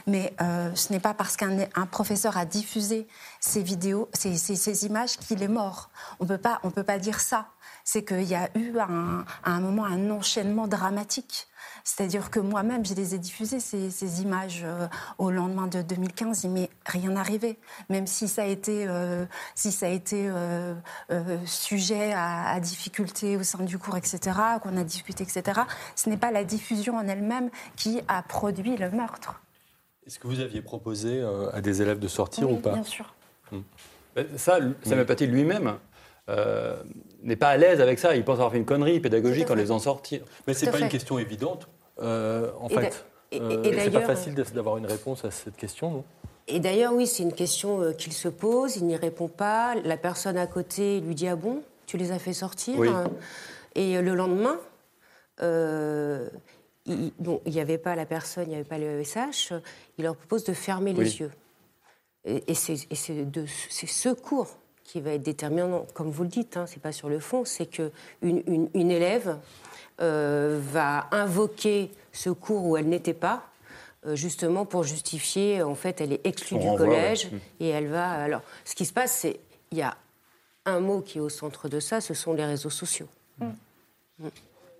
[0.08, 3.08] mais euh, ce n'est pas parce qu'un professeur a diffusé
[3.40, 5.92] ces vidéos, ces, ces, ces images qu'il est mort.
[6.20, 7.48] On ne peut pas dire ça.
[7.92, 11.48] C'est qu'il y a eu un, à un moment un enchaînement dramatique
[11.84, 16.44] c'est-à-dire que moi-même, je les ai diffusées, ces, images, euh, au lendemain de 2015.
[16.44, 17.58] Il m'est rien arrivé.
[17.90, 19.26] Même si ça a été, euh,
[19.56, 20.76] si ça a été euh,
[21.46, 24.20] sujet à, à, difficulté au sein du cours, etc.,
[24.62, 25.62] qu'on a discuté, etc.,
[25.96, 29.42] ce n'est pas la diffusion en elle-même qui a produit le meurtre.
[30.06, 31.24] Est-ce que vous aviez proposé
[31.54, 33.14] à des élèves de sortir ou pas Bien sûr.
[34.16, 35.78] Ben, ça, Samuel Paty lui-même
[37.24, 38.16] n'est pas à l'aise avec ça.
[38.16, 40.22] Il pense avoir fait une connerie pédagogique en les en sortir.
[40.48, 41.68] Mais ce n'est pas une question évidente,
[42.02, 43.06] euh, en fait.
[43.34, 46.04] Euh, c'est pas facile d'avoir une réponse à cette question, non?
[46.48, 49.76] Et d'ailleurs, oui, c'est une question euh, qu'il se pose, il n'y répond pas.
[49.84, 52.76] La personne à côté lui dit Ah bon, tu les as fait sortir
[53.76, 54.58] Et le lendemain,
[56.88, 57.12] il
[57.46, 59.54] n'y avait pas la personne, il n'y avait pas le SH,
[60.00, 61.32] il leur propose de fermer les yeux.
[62.26, 64.59] Et, c'est ce cours
[64.90, 67.68] qui va être déterminant, comme vous le dites, hein, c'est pas sur le fond, c'est
[67.68, 67.92] que
[68.24, 69.38] une, une, élève
[70.02, 73.44] euh, va invoquer ce cours où elle n'était pas,
[74.08, 78.10] euh, justement pour justifier, en fait, elle est exclue du collège et elle va.
[78.10, 79.40] Alors, ce qui se passe, c'est
[79.72, 79.96] il y a
[80.66, 83.08] un mot qui est au centre de ça, ce sont les réseaux sociaux.
[83.38, 83.46] Mm.
[84.18, 84.28] Mm.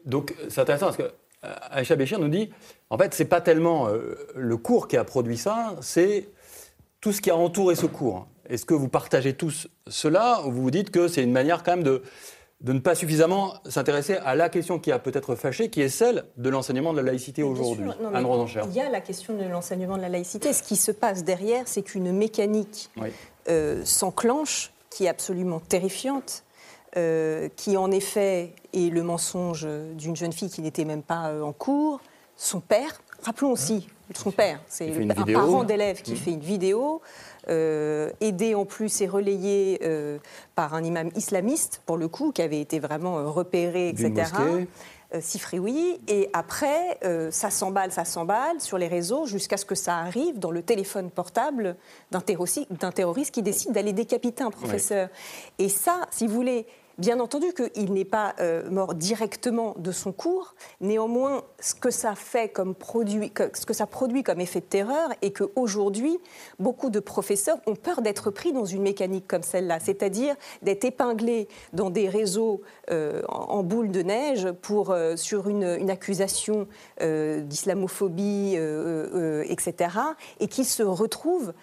[0.06, 2.50] Donc, c'est intéressant parce que euh, Aïcha Béchir nous dit,
[2.90, 3.90] en fait, c'est pas tellement
[4.34, 6.30] le cours qui a produit ça, c'est
[7.00, 8.26] tout ce qui a entouré ce cours.
[8.50, 11.76] Est-ce que vous partagez tous cela ou vous vous dites que c'est une manière quand
[11.76, 12.02] même de,
[12.62, 16.26] de ne pas suffisamment s'intéresser à la question qui a peut-être fâché, qui est celle
[16.38, 18.28] de l'enseignement de la laïcité aujourd'hui Anne
[18.70, 20.52] Il y a la question de l'enseignement de la laïcité.
[20.52, 22.90] Ce qui se passe derrière, c'est qu'une mécanique
[23.48, 26.44] euh, s'enclenche qui est absolument terrifiante.
[26.98, 31.44] Euh, qui en effet est le mensonge d'une jeune fille qui n'était même pas euh,
[31.44, 32.02] en cours,
[32.36, 36.16] son père, rappelons aussi son père, c'est un parent d'élève qui mmh.
[36.16, 37.00] fait une vidéo,
[37.48, 40.18] euh, aidé en plus et relayé euh,
[40.56, 44.32] par un imam islamiste, pour le coup, qui avait été vraiment euh, repéré, etc.
[45.20, 47.00] Sifrioui, et après,
[47.32, 51.10] ça s'emballe, ça s'emballe sur les réseaux jusqu'à ce que ça arrive dans le téléphone
[51.10, 51.78] portable
[52.12, 55.10] d'un terroriste, qui décide d'aller décapiter un professeur.
[55.58, 56.68] Et ça, si vous voulez,
[57.00, 62.14] Bien entendu qu'il n'est pas euh, mort directement de son cours, néanmoins, ce que ça
[62.14, 66.20] fait comme produit, ce que ça produit comme effet de terreur, et qu'aujourd'hui,
[66.60, 71.48] beaucoup de professeurs ont peur d'être pris dans une mécanique comme celle-là, c'est-à-dire d'être épinglés
[71.72, 72.60] dans des réseaux
[72.92, 76.68] euh, en, boule de neige pour, euh, sur une, accusation
[77.00, 78.58] d'islamophobie,
[79.48, 79.90] etc.,
[80.42, 81.54] et qui se retrouvent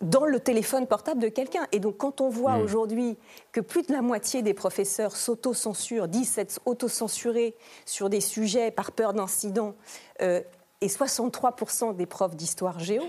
[0.00, 1.66] dans le téléphone portable de quelqu'un.
[1.70, 2.62] Et donc, quand on voit hmm.
[2.62, 3.18] aujourd'hui
[3.52, 8.92] que plus de la moitié des professeurs s'autocensurent, disent s'être autocensurés sur des sujets par
[8.92, 9.74] peur d'incident,
[10.22, 10.40] euh,
[10.80, 13.04] et 63% des profs d'histoire géo,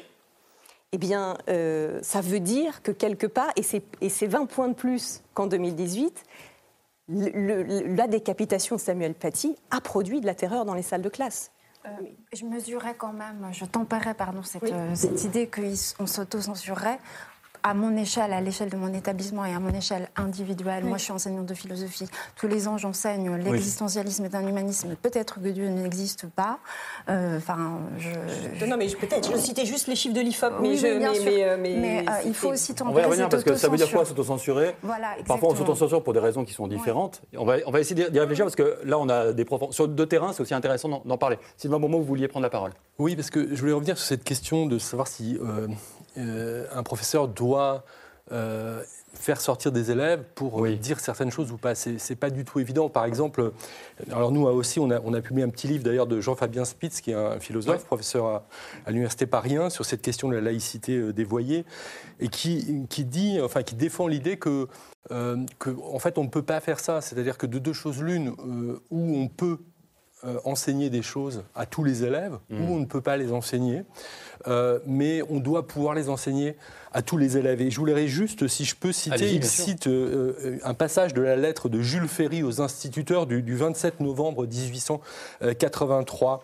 [0.92, 5.24] eh bien, euh, ça veut dire que quelque part, et c'est 20 points de plus
[5.34, 6.24] qu'en 2018,
[7.10, 11.52] la décapitation de Samuel Paty a produit de la terreur dans les salles de classe.
[11.86, 11.90] Euh,
[12.34, 17.00] je mesurais quand même, je tempérais pardon, cette, euh, cette idée qu'on s'auto-censurerait
[17.64, 21.04] à mon échelle, à l'échelle de mon établissement et à mon échelle individuelle, moi je
[21.04, 23.36] suis enseignante de philosophie, tous les ans j'enseigne.
[23.38, 26.60] L'existentialisme est un humanisme, peut-être que Dieu n'existe pas.
[27.10, 30.98] Euh, enfin, je, Non, mais peut-être, je citais juste les chiffres de l'IFOP, mais, je,
[30.98, 33.78] bien mais, mais, mais il faut aussi tenter On va revenir parce que ça veut
[33.78, 37.22] dire quoi s'autocensurer voilà, Parfois on s'autocensure pour des raisons qui sont différentes.
[37.38, 39.88] On, va, on va essayer d'y réfléchir parce que là on a des profs sur
[39.88, 41.38] deux terrains, c'est aussi intéressant d'en parler.
[41.58, 42.72] Sylvain Beaumont, vous vouliez prendre la parole.
[43.00, 45.68] Oui, parce que je voulais revenir sur cette question de savoir si euh, euh,
[46.18, 47.84] un professeur doit
[48.32, 48.82] euh,
[49.16, 51.76] faire sortir des élèves pour dire certaines choses ou pas.
[51.76, 52.90] C'est pas du tout évident.
[52.90, 53.52] Par exemple,
[54.12, 57.00] alors nous aussi, on a, on a publié un petit livre d'ailleurs de Jean-Fabien Spitz,
[57.00, 58.44] qui est un philosophe, professeur à,
[58.88, 61.64] l'université Paris sur cette question de la laïcité euh, dévoyée,
[62.20, 64.68] et qui, qui dit, enfin, qui défend l'idée que,
[65.10, 67.02] que, en fait, on ne peut pas faire ça.
[67.02, 68.30] C'est-à-dire que de deux choses l'une,
[68.90, 69.60] où on peut
[70.26, 73.84] euh, enseigner des choses à tous les élèves, ou on ne peut pas les enseigner,
[74.48, 76.56] euh, mais on doit pouvoir les enseigner
[76.92, 77.62] à tous les élèves.
[77.62, 79.90] Et je voudrais juste, si je peux citer, il cite
[80.64, 86.44] un passage de la lettre de Jules Ferry aux instituteurs du, du 27 novembre 1883.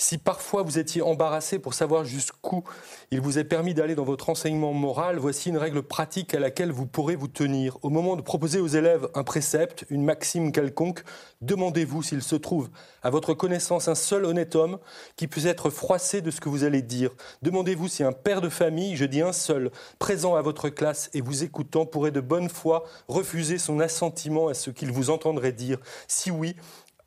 [0.00, 2.62] Si parfois vous étiez embarrassé pour savoir jusqu'où
[3.10, 6.70] il vous est permis d'aller dans votre enseignement moral, voici une règle pratique à laquelle
[6.70, 7.78] vous pourrez vous tenir.
[7.82, 11.02] Au moment de proposer aux élèves un précepte, une maxime quelconque,
[11.40, 12.70] demandez-vous s'il se trouve
[13.02, 14.78] à votre connaissance un seul honnête homme
[15.16, 17.10] qui puisse être froissé de ce que vous allez dire.
[17.42, 21.20] Demandez-vous si un père de famille, je dis un seul, présent à votre classe et
[21.20, 25.78] vous écoutant, pourrait de bonne foi refuser son assentiment à ce qu'il vous entendrait dire.
[26.06, 26.54] Si oui,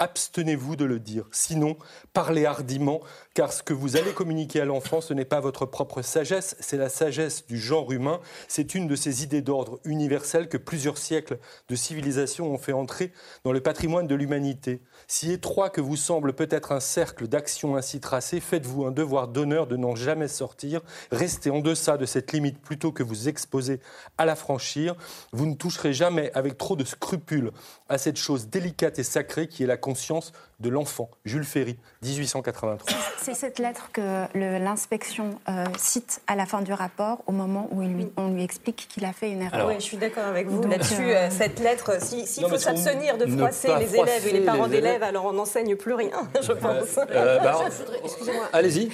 [0.02, 1.26] abstenez-vous de le dire.
[1.32, 1.78] Sinon,
[2.12, 3.02] parlez hardiment,
[3.36, 6.76] car ce que vous allez communiquer à l'enfant, ce n'est pas votre propre sagesse, c'est
[6.76, 8.20] la sagesse du genre humain.
[8.48, 11.38] C'est une de ces idées d'ordre universel que plusieurs siècles
[11.70, 13.12] de civilisation ont fait entrer
[13.44, 14.82] dans le patrimoine de l'humanité.
[15.08, 19.68] Si étroit que vous semble peut-être un cercle d'action ainsi tracé, faites-vous un devoir d'honneur
[19.68, 20.82] de n'en jamais sortir.
[21.12, 23.80] Restez en deçà de cette limite plutôt que vous exposer
[24.18, 24.96] à la franchir.
[25.32, 27.52] Vous ne toucherez jamais avec trop de scrupules
[27.88, 31.10] à cette chose délicate et sacrée qui est la conscience de l'enfant.
[31.25, 32.97] Jules Ferry, 1883.
[33.19, 34.25] C'est cette lettre que
[34.60, 38.41] l'inspection euh, cite à la fin du rapport, au moment où il lui, on lui
[38.43, 39.67] explique qu'il a fait une erreur.
[39.67, 41.12] oui, je suis d'accord avec vous là-dessus.
[41.12, 45.25] Euh, cette lettre, s'il faut s'abstenir de froisser les élèves et les parents d'élèves, alors
[45.25, 46.97] on n'enseigne plus rien, je pense.
[47.10, 47.65] Euh, bah,
[48.06, 48.47] Excusez-moi.
[48.54, 48.91] Allez-y.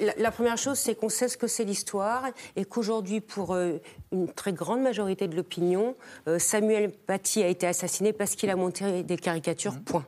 [0.00, 2.24] La, la, première chose, c'est qu'on sait ce que c'est l'histoire
[2.56, 5.94] et qu'aujourd'hui, pour une très grande majorité de l'opinion,
[6.38, 9.84] Samuel Paty a été assassiné parce qu'il a monté des caricatures, mmh.
[9.84, 10.06] point.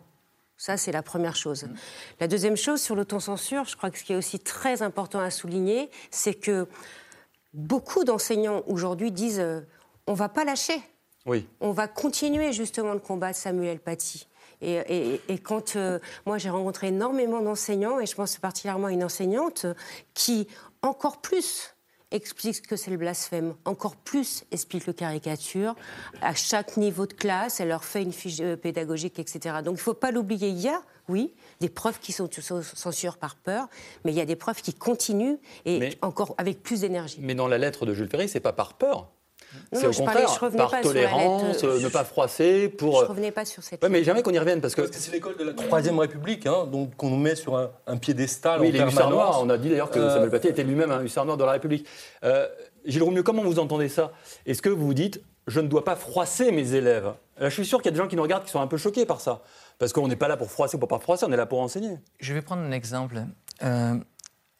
[0.61, 1.65] Ça, c'est la première chose.
[1.65, 1.75] Mmh.
[2.21, 5.31] La deuxième chose, sur l'autocensure, je crois que ce qui est aussi très important à
[5.31, 6.69] souligner, c'est que
[7.55, 9.63] beaucoup d'enseignants aujourd'hui disent euh,
[10.07, 10.83] on va pas lâcher.
[11.25, 11.49] Oui.
[11.61, 14.29] On va continuer justement de combattre Samuel Paty.
[14.61, 19.65] Et, quand euh, moi j'ai rencontré énormément d'enseignants, et je pense particulièrement à une enseignante
[20.13, 20.47] qui,
[20.83, 21.75] encore plus,
[22.11, 25.75] explique que c'est le blasphème, encore plus explique le caricature.
[26.21, 29.57] À chaque niveau de classe, elle leur fait une fiche euh, pédagogique, etc.
[29.65, 30.49] Donc il ne faut pas l'oublier.
[30.49, 32.29] Il y a, oui, des profs qui sont
[32.63, 33.69] censurés par peur,
[34.05, 37.19] mais il y a des profs qui continuent et encore avec plus d'énergie.
[37.21, 39.11] Mais dans la lettre de Jules Ferry, c'est pas par peur.
[39.73, 43.01] C'est au contraire, par tolérance, ne pas froisser, pour...
[43.01, 43.83] Je ne revenais pas sur cette...
[43.83, 44.83] Ouais, mais jamais qu'on y revienne, parce que...
[44.83, 47.97] Parce que c'est l'école de la Troisième République, hein, donc qu'on nous met sur un,
[47.97, 50.91] piédestal oui, les hussards noirs, on a dit d'ailleurs que euh, Samuel Paty était lui-même
[50.91, 51.87] un hussard noir de la République.
[52.25, 52.47] Euh,
[52.85, 54.13] Gilles Romieux, comment vous entendez ça?
[54.47, 57.13] Est-ce que vous vous dites, je ne dois pas froisser mes élèves?
[57.39, 58.67] Là, je suis sûr qu'il y a des gens qui nous regardent qui sont un
[58.67, 59.43] peu choqués par ça.
[59.79, 61.61] Parce qu'on n'est pas là pour froisser ou pour pas froisser, on est là pour
[61.61, 61.99] enseigner.
[62.19, 63.23] Je vais prendre un exemple.
[63.63, 63.95] Euh,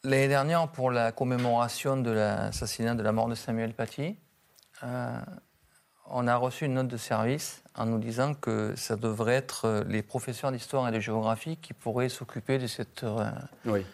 [0.03, 4.13] l'année dernière, pour la commémoration de l'assassinat de la mort de Samuel Paty, euh,
[6.11, 9.83] on a reçu une note de service en nous disant que ça devrait être euh,
[9.87, 13.03] les professeurs d'histoire et de géographie qui pourraient s'occuper de cette.
[13.03, 13.31] Euh,
[13.65, 13.85] oui.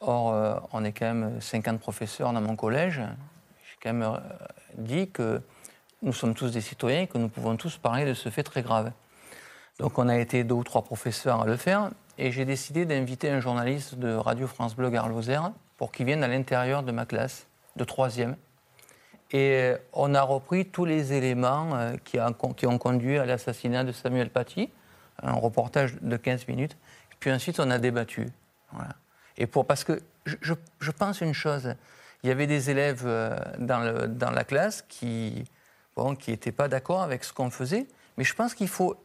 [0.00, 3.00] Or, euh, on est quand même 50 professeurs dans mon collège.
[3.64, 4.20] J'ai quand même
[4.76, 5.40] dit que
[6.02, 8.62] nous sommes tous des citoyens et que nous pouvons tous parler de ce fait très
[8.62, 8.92] grave.
[9.78, 13.30] Donc, on a été deux ou trois professeurs à le faire et j'ai décidé d'inviter
[13.30, 15.10] un journaliste de Radio France Bleu Gare
[15.78, 18.36] pour qu'il vienne à l'intérieur de ma classe de troisième
[19.36, 22.18] et on a repris tous les éléments euh, qui,
[22.66, 24.70] ont conduit à l'assassinat de Samuel Paty,
[25.22, 26.78] un reportage de 15 minutes.
[27.20, 28.28] Puis ensuite, on a débattu.
[29.36, 31.74] Et pour, parce que je, pense une chose,
[32.22, 35.44] il y avait des élèves euh, dans, la classe qui
[35.98, 38.96] n'étaient pas d'accord avec ce qu'on faisait, mais je pense qu'il faut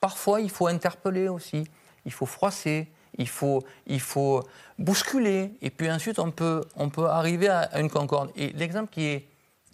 [0.00, 1.66] parfois il faut interpeller aussi,
[2.04, 4.46] il faut froisser, il faut, il faut
[4.78, 8.30] bousculer, et puis ensuite on peut, on peut arriver à une concorde.
[8.36, 9.26] Et l'exemple qui est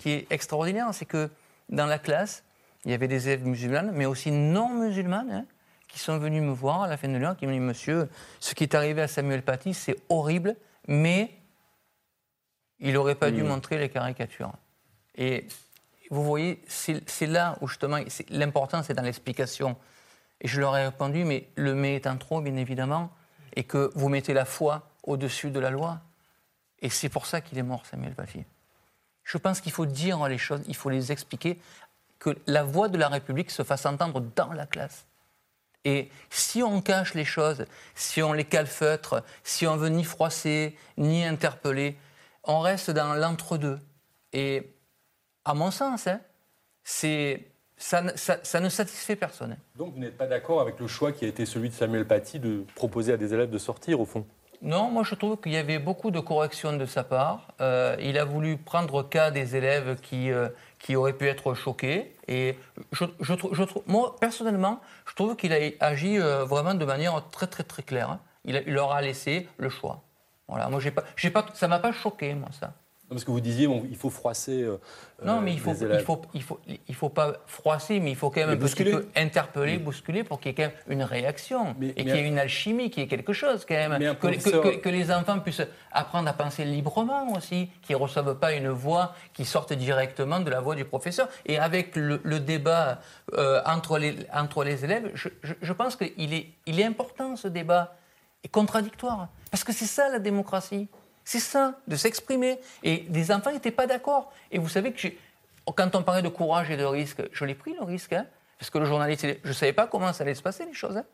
[0.03, 1.31] qui est extraordinaire, c'est que
[1.69, 2.43] dans la classe,
[2.85, 5.47] il y avait des élèves musulmanes, mais aussi non musulmanes, hein,
[5.87, 8.09] qui sont venus me voir à la fin de l'heure, qui m'ont dit Monsieur,
[8.41, 10.57] ce qui est arrivé à Samuel Paty, c'est horrible,
[10.89, 11.31] mais
[12.81, 14.53] il n'aurait pas dû montrer les caricatures.
[15.15, 15.47] Et
[16.11, 17.99] vous voyez, c'est là où justement
[18.31, 19.77] l'important, c'est dans l'explication.
[20.41, 23.13] Et je leur ai répondu Mais le mais est un trop, bien évidemment,
[23.55, 26.01] et que vous mettez la foi au-dessus de la loi.
[26.81, 28.45] Et c'est pour ça qu'il est mort, Samuel Paty.
[29.25, 31.59] Je pense qu'il faut dire les choses, il faut les expliquer,
[32.19, 35.07] que la voix de la République se fasse entendre dans la classe.
[35.85, 40.77] Et si on cache les choses, si on les calfeutre, si on veut ni froisser,
[40.97, 41.97] ni interpeller,
[42.45, 43.81] on reste dans l'entre-deux.
[44.33, 44.73] Et
[45.45, 46.21] à mon sens, hein,
[46.85, 49.57] ça, ne satisfait personne.
[49.77, 52.39] Donc vous n'êtes pas d'accord avec le choix qui a été celui de Samuel Paty
[52.39, 54.25] de proposer à des élèves de sortir, au fond?
[54.63, 57.49] Non, moi je trouve qu'il y avait beaucoup de corrections de sa part.
[57.61, 60.49] Euh, il a voulu prendre cas des élèves qui, euh,
[60.79, 62.15] qui auraient pu être choqués.
[62.29, 62.57] Et
[62.93, 63.35] je, je,
[63.87, 68.11] moi personnellement, je trouve qu'il a agi euh, vraiment de manière très très très claire.
[68.11, 68.21] Hein.
[68.45, 70.01] Il, il, leur a laissé le choix.
[70.47, 71.03] Voilà, moi j'ai pas,
[71.33, 72.73] pas, ça m'a pas choqué moi ça.
[73.13, 74.63] Parce que vous disiez, bon, il faut froisser.
[74.63, 74.79] Euh,
[75.25, 78.31] non, mais il faut, il faut, il faut, il faut pas froisser, mais il faut
[78.31, 81.77] quand même un petit peu interpeller, bousculer pour qu'il y ait quand même une réaction
[81.81, 84.17] et qu'il y ait une alchimie, qu'il y ait quelque chose quand même.
[84.17, 88.69] Que, que, les enfants puissent apprendre à penser librement aussi, qu'ils ne reçoivent pas une
[88.69, 91.29] voix qui sorte directement de la voix du professeur.
[91.47, 93.01] Et avec le, débat
[93.35, 97.37] euh, entre, les, entre les élèves, je, je, je pense qu'il est, il est important
[97.37, 97.97] ce débat,
[98.45, 99.29] et contradictoire.
[99.51, 100.89] Parce que c'est ça la démocratie.
[101.25, 102.59] C'est ça, de s'exprimer.
[102.83, 104.33] Et des enfants n'étaient pas d'accord.
[104.51, 105.09] Et vous savez que
[105.75, 108.27] quand on parlait de courage et de risque, je l'ai pris le risque, hein,
[108.59, 110.97] parce que le journaliste, je ne savais pas comment ça allait se passer les choses.
[110.97, 111.05] Hein.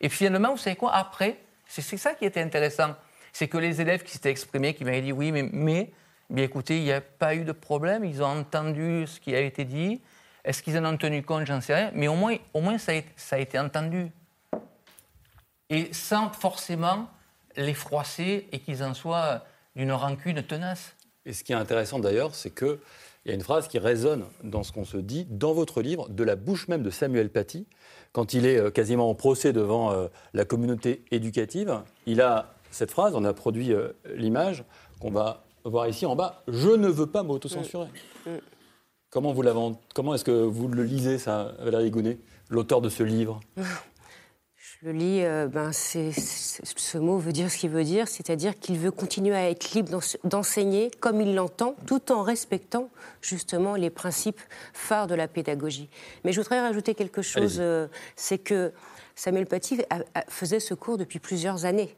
[0.00, 0.94] Et finalement, vous savez quoi?
[0.94, 2.94] Après, c'est ça qui était intéressant.
[3.32, 5.90] C'est que les élèves qui s'étaient exprimés, qui m'avaient dit oui, mais, mais
[6.28, 9.40] bien écoutez, il n'y a pas eu de problème, ils ont entendu ce qui a
[9.40, 10.02] été dit.
[10.44, 11.46] Est-ce qu'ils en ont tenu compte?
[11.46, 11.90] J'en sais rien.
[11.94, 12.92] Mais au moins, au moins ça
[13.30, 14.10] a été entendu.
[15.70, 17.08] Et sans forcément
[17.56, 19.44] les froisser et qu'ils en soient
[19.76, 20.96] d'une rancune tenace.
[21.24, 22.78] Et ce qui est intéressant d'ailleurs, c'est qu'il
[23.26, 26.24] y a une phrase qui résonne dans ce qu'on se dit dans votre livre, de
[26.24, 27.66] la bouche même de Samuel Paty,
[28.12, 31.80] quand il est euh, quasiment en procès devant euh, la communauté éducative.
[32.06, 34.64] Il a cette phrase, on a produit euh, l'image
[35.00, 37.86] qu'on va voir ici en bas Je ne veux pas m'autocensurer.
[38.26, 38.30] Mm.
[38.30, 38.40] Mm.
[39.10, 39.44] Comment, vous
[39.94, 43.40] comment est-ce que vous le lisez, ça, Valérie Gounet, l'auteur de ce livre?
[44.82, 48.90] le lis, euh, ben ce mot veut dire ce qu'il veut dire, c'est-à-dire qu'il veut
[48.90, 54.40] continuer à être libre d'enseigner comme il l'entend, tout en respectant justement les principes
[54.72, 55.88] phares de la pédagogie.
[56.24, 58.72] Mais je voudrais rajouter quelque chose, euh, c'est que
[59.14, 59.82] Samuel Paty
[60.28, 61.94] faisait ce cours depuis plusieurs années.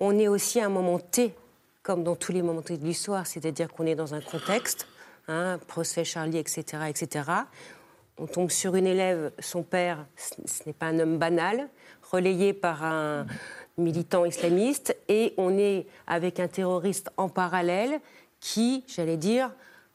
[0.00, 1.34] On est aussi à un moment T,
[1.82, 4.86] comme dans tous les moments T de l'histoire, c'est-à-dire qu'on est dans un contexte,
[5.28, 7.24] hein, procès Charlie, etc., etc.
[8.22, 11.68] On tombe sur une élève, son père, ce n'est pas un homme banal,
[12.08, 13.26] relayé par un
[13.76, 18.00] militant islamiste, et on est avec un terroriste en parallèle
[18.38, 19.50] qui, j'allais dire,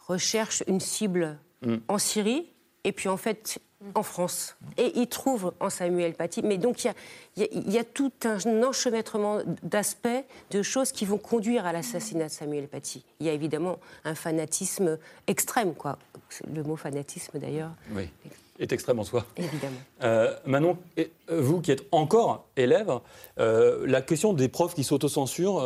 [0.09, 1.75] recherche une cible mm.
[1.87, 2.51] en Syrie,
[2.83, 3.59] et puis en fait
[3.93, 4.55] en France.
[4.77, 6.41] Et il trouve en Samuel Paty.
[6.43, 6.93] Mais donc il
[7.35, 10.07] y, a, tout un enchevêtrement d'aspects,
[10.51, 13.05] de choses qui vont conduire à l'assassinat de Samuel Paty.
[13.19, 14.97] Il y a évidemment un fanatisme
[15.27, 15.97] extrême, quoi.
[16.53, 17.71] Le mot fanatisme d'ailleurs.
[17.91, 18.09] Oui
[18.59, 19.25] est extrême en soi.
[19.37, 19.77] Évidemment.
[20.03, 22.91] Euh, Manon, euh, vous qui êtes encore élève,
[23.39, 25.63] euh, la question des profs qui s'autocensurent,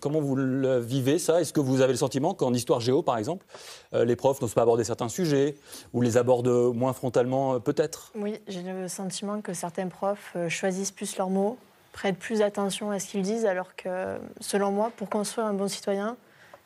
[0.00, 1.40] comment vous le vivez ça?
[1.40, 3.44] Est-ce que vous avez le sentiment qu'en histoire géo, par exemple,
[3.92, 5.56] les profs n'osent pas aborder certains sujets
[5.92, 8.12] ou les abordent moins frontalement peut-être?
[8.14, 11.58] Oui, j'ai le sentiment que certains profs choisissent plus leurs mots,
[11.92, 15.68] prêtent plus attention à ce qu'ils disent, alors que, selon moi, pour construire un bon
[15.68, 16.16] citoyen,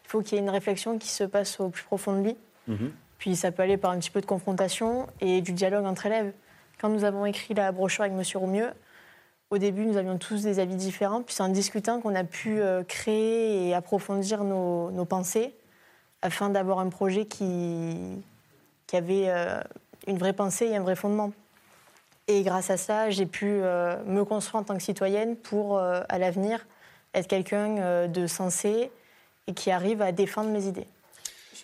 [0.05, 2.37] il faut qu'il y ait une réflexion qui se passe au plus profond de lui.
[2.69, 2.93] Mhm.
[3.27, 6.33] Puis ça peut aller par un petit peu de confrontation et du dialogue entre élèves.
[6.81, 8.23] Quand nous avons écrit la brochure avec M.
[8.37, 8.71] Roumieux,
[9.51, 11.23] au début, nous avions tous des avis différents.
[11.23, 15.57] Puis c'est en discutant qu'on a pu euh, créer et approfondir nos, pensées
[16.23, 17.97] afin d'avoir un projet qui,
[18.87, 19.61] qui avait euh,
[20.07, 21.33] une vraie pensée et un vrai fondement.
[22.29, 26.19] Et grâce à ça, j'ai pu euh, me construire en tant que citoyenne pour, à
[26.21, 26.65] l'avenir,
[27.13, 28.93] être quelqu'un de sensé
[29.49, 30.87] et qui arrive à défendre mes idées.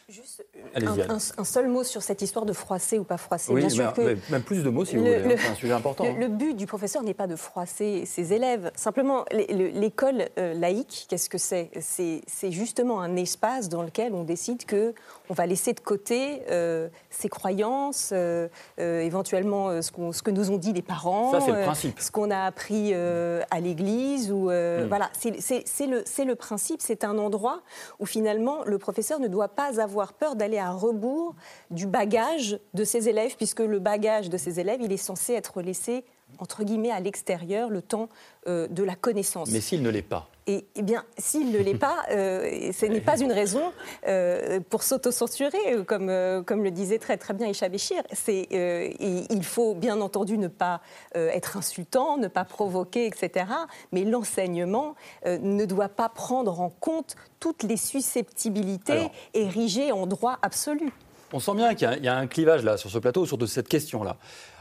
[0.08, 0.44] Juste
[0.74, 3.52] un, seul mot sur cette histoire de froisser ou pas froisser.
[3.52, 3.66] Oui,
[3.98, 6.04] mais, même plus de mots si vous voulez, hein, c'est un sujet important.
[6.04, 6.28] Le, hein.
[6.28, 8.70] but du professeur n'est pas de froisser ses élèves.
[8.74, 11.70] Simplement, l'école euh, laïque, qu'est-ce que c'est?
[11.80, 14.94] C'est justement un espace dans lequel on décide que
[15.28, 18.48] on va laisser de côté euh, ses croyances, euh,
[18.78, 21.98] éventuellement ce, ce, que nous ont dit les parents, Ça, le principe.
[22.00, 24.30] ce qu'on a appris à l'église.
[24.30, 24.88] ou hmm.
[24.88, 26.80] Voilà, c'est le, le principe.
[26.80, 27.62] C'est un endroit
[27.98, 31.34] où finalement le professeur ne doit pas avoir peur d'aller à rebours
[31.70, 35.62] du bagage de ses élèves, puisque le bagage de ses élèves, il est censé être
[35.62, 36.04] laissé
[36.38, 38.08] entre guillemets à l'extérieur le temps
[38.48, 39.50] euh, de la connaissance.
[39.50, 43.00] Mais s'il ne l'est pas et, eh bien, s'il ne l'est pas, euh, ce n'est
[43.00, 43.62] pas une raison
[44.08, 46.10] euh, pour s'autocensurer, comme,
[46.44, 48.02] comme le disait très, très bien Isha Béchir.
[48.26, 50.80] il faut bien entendu ne pas
[51.14, 53.46] être insultant, ne pas provoquer, etc.
[53.92, 60.92] Mais l'enseignement ne doit pas prendre en compte toutes les susceptibilités érigées en droit absolu.
[61.32, 63.46] On sent bien qu'il y, y, a un clivage là sur ce plateau sur de
[63.46, 64.16] cette question-là.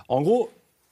[0.09, 0.51] En gros,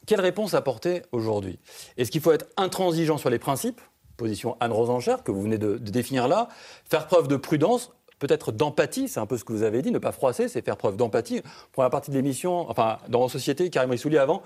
[0.10, 1.60] quelle réponse apporter aujourd'hui?
[1.96, 3.80] Est-ce qu'il faut être intransigeant sur les principes?
[4.18, 6.50] Position Anne Rosencher, que vous venez de, définir là.
[6.90, 10.00] Faire preuve de prudence, peut-être d'empathie, c'est un peu ce que vous avez dit, ne
[10.00, 11.44] pas froisser, c'est faire preuve d'empathie.
[11.74, 14.42] Pour la partie de l'émission, enfin, dans la société, Karim Rissouli avant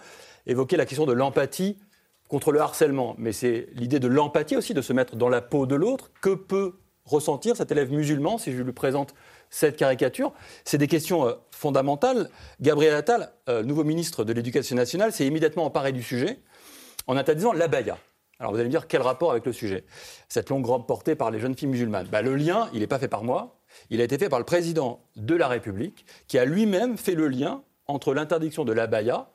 [0.47, 1.77] évoquait la question de l'empathie
[2.27, 5.65] contre le harcèlement, mais c'est l'idée de l'empathie aussi, de se mettre dans la peau
[5.65, 6.11] de l'autre.
[6.19, 6.73] Que peut
[7.05, 9.15] ressentir cet élève musulman si je lui présente
[9.53, 10.33] cette caricature
[10.65, 12.29] C'est des questions euh, fondamentales.
[12.59, 16.39] Gabriel Attal, euh, nouveau ministre de l'Éducation nationale, s'est immédiatement emparé du sujet
[17.05, 17.99] en interdisant l'abaya.
[18.39, 19.85] Alors vous allez me dire quel rapport avec le sujet?
[20.27, 22.07] Cette longue robe portée par les jeunes filles musulmanes.
[22.07, 23.59] Bah, le lien, il n'est pas fait par moi,
[23.91, 27.27] il a été fait par le président de la République, qui a lui-même fait le
[27.27, 29.29] lien entre l'interdiction de l'abaya,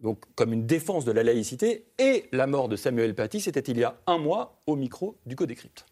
[0.00, 3.78] donc comme une défense de la laïcité, et la mort de Samuel Paty, c'était il
[3.78, 5.86] y a un mois au micro du Codécrypte.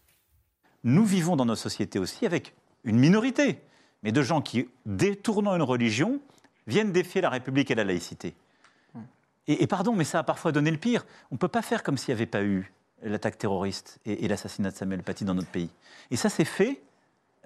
[0.85, 2.53] Nous vivons dans nos sociétés aussi avec
[2.83, 3.61] une minorité,
[4.03, 6.19] mais de gens qui, détournant une religion,
[6.67, 8.35] viennent défier la République et la laïcité.
[9.47, 11.07] Et, pardon, mais ça a parfois donné le pire.
[11.31, 12.71] On ne peut pas faire comme s'il n'y avait pas eu
[13.01, 15.71] l'attaque terroriste et, l'assassinat de Samuel Paty dans notre pays.
[16.11, 16.83] Et ça, c'est fait.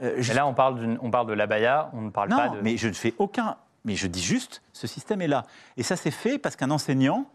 [0.02, 2.60] Euh, là, on parle, on parle de l'abaya, on ne parle pas de.
[2.60, 3.56] mais je ne fais aucun.
[3.86, 5.46] Mais je dis juste, ce système est là.
[5.78, 7.30] Et ça, c'est fait parce qu'un enseignant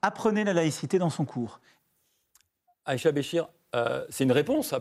[0.00, 1.60] apprenait la laïcité dans son cours.
[2.86, 4.72] Aïcha Béchir, euh, c'est une réponse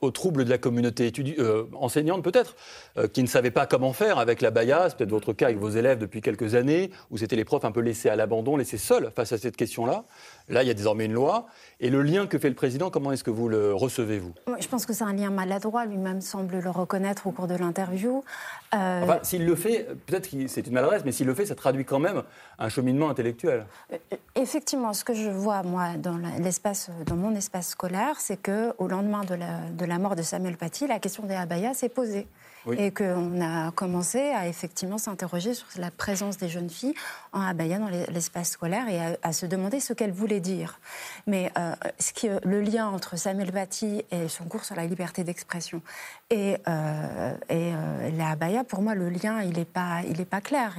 [0.00, 2.56] aux, troubles de la communauté euh, enseignante peut-être,
[2.96, 4.88] euh, qui ne savait pas comment faire avec la baya.
[4.96, 7.80] Peut-être votre cas avec vos élèves depuis quelques années, où c'était les profs un peu
[7.80, 10.04] laissés à l'abandon, laissés seuls face à cette question-là.
[10.48, 11.46] Là, il y a désormais une loi.
[11.80, 14.68] Et le lien que fait le président, comment est-ce que vous le recevez, vous Je
[14.68, 15.86] pense que c'est un lien maladroit.
[15.86, 18.22] Lui-même semble le reconnaître au cours de l'interview.
[18.74, 21.54] Euh, enfin, s'il le fait, peut-être que c'est une maladresse, mais s'il le fait, ça
[21.54, 22.22] traduit quand même
[22.58, 23.64] un cheminement intellectuel.
[23.92, 23.96] Euh,
[24.34, 29.24] effectivement, ce que je vois, moi, dans, l'espace, dans mon espace scolaire, c'est qu'au lendemain
[29.24, 32.26] de la, de la, mort de Samuel Paty, la question des abayas s'est posée.
[32.72, 36.94] Et qu'on a commencé à effectivement s'interroger sur la présence des jeunes filles
[37.32, 40.78] en abaya dans l'espace scolaire et à, se demander ce qu'elles voulaient dire.
[41.26, 45.24] Mais euh, ce qui, le lien entre Samuel Paty et son cours sur la liberté
[45.24, 45.82] d'expression
[46.30, 50.24] et, euh, et euh, la abaya, pour moi, le lien, il n'est pas, il est
[50.24, 50.76] pas clair,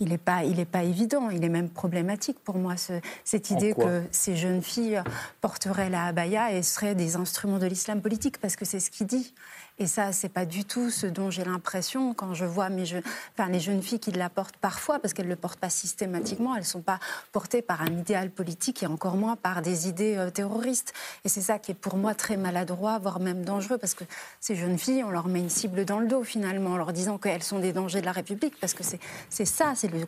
[0.00, 2.94] il n'est pas, il est pas évident, il est même problématique pour moi, ce,
[3.24, 5.02] cette idée que ces jeunes filles
[5.40, 9.06] porteraient la abaya et seraient des instruments de l'islam politique, parce que c'est ce qu'il
[9.06, 9.34] dit.
[9.80, 13.48] Et ça, c'est pas du tout ce dont j'ai l'impression quand je vois mes enfin,
[13.48, 16.62] les jeunes filles qui la portent parfois, parce qu'elles ne le portent pas systématiquement, elles
[16.62, 16.98] ne sont pas
[17.30, 20.92] portées par un idéal politique et encore moins par des idées euh, terroristes.
[21.24, 24.04] Et c'est ça qui est pour moi très maladroit, voire même dangereux, parce que
[24.40, 27.18] ces jeunes filles, on leur met une cible dans le dos finalement, en leur disant
[27.18, 30.06] qu'elles sont des dangers de la République, parce que c'est ça, c'est le,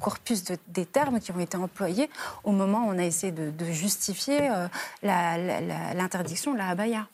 [0.00, 2.08] corpus des termes qui ont été employés
[2.44, 4.68] au moment où on a essayé de, justifier euh,
[5.02, 7.08] l'interdiction de la abaya.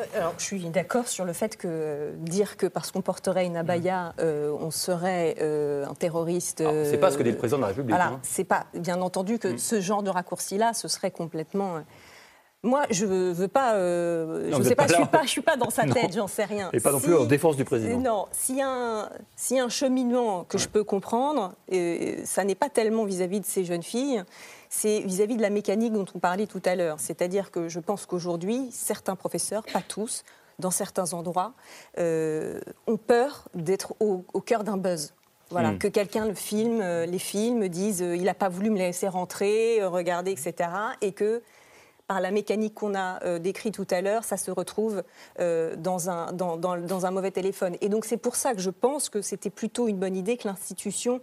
[0.00, 3.56] Euh, alors, je suis d'accord sur le fait que dire que parce qu'on porterait une
[3.56, 6.62] abaya, euh, on serait euh, un terroriste.
[6.84, 7.90] c'est pas ce que dit le président de la République.
[7.90, 8.20] Voilà, hein.
[8.22, 9.58] c'est pas bien entendu que mm.
[9.58, 11.82] ce genre de raccourci-là, ce serait complètement.
[12.62, 13.74] Moi, je veux pas.
[13.74, 16.44] je ne sais pas, je suis pas, je suis pas dans sa tête, j'en sais
[16.44, 16.68] rien.
[16.72, 17.98] Et pas non plus en défense du président.
[17.98, 21.54] Non, s'il y, a un, a un cheminement que je peux comprendre,
[22.24, 24.22] ça n'est pas tellement vis-à- -vis de ces jeunes filles
[24.70, 27.00] c'est vis-à-vis de la mécanique dont on parlait tout à l'heure.
[27.00, 30.22] C'est-à-dire que je pense qu'aujourd'hui, certains professeurs, pas tous,
[30.60, 31.54] dans certains endroits,
[31.98, 35.12] euh, ont peur d'être au, cœur d'un buzz.
[35.50, 35.78] Voilà, hmm.
[35.78, 39.08] que quelqu'un le filme, euh, les films, dise euh, il n'a pas voulu me laisser
[39.08, 40.70] rentrer, regarder, etc.
[41.00, 41.42] Et que
[42.06, 45.04] par la mécanique qu'on a décrite tout à l'heure, ça se retrouve
[45.38, 47.76] dans, un, dans, dans, un mauvais téléphone.
[47.80, 50.48] Et donc c'est pour ça que je pense que c'était plutôt une bonne idée que
[50.48, 51.20] l'institution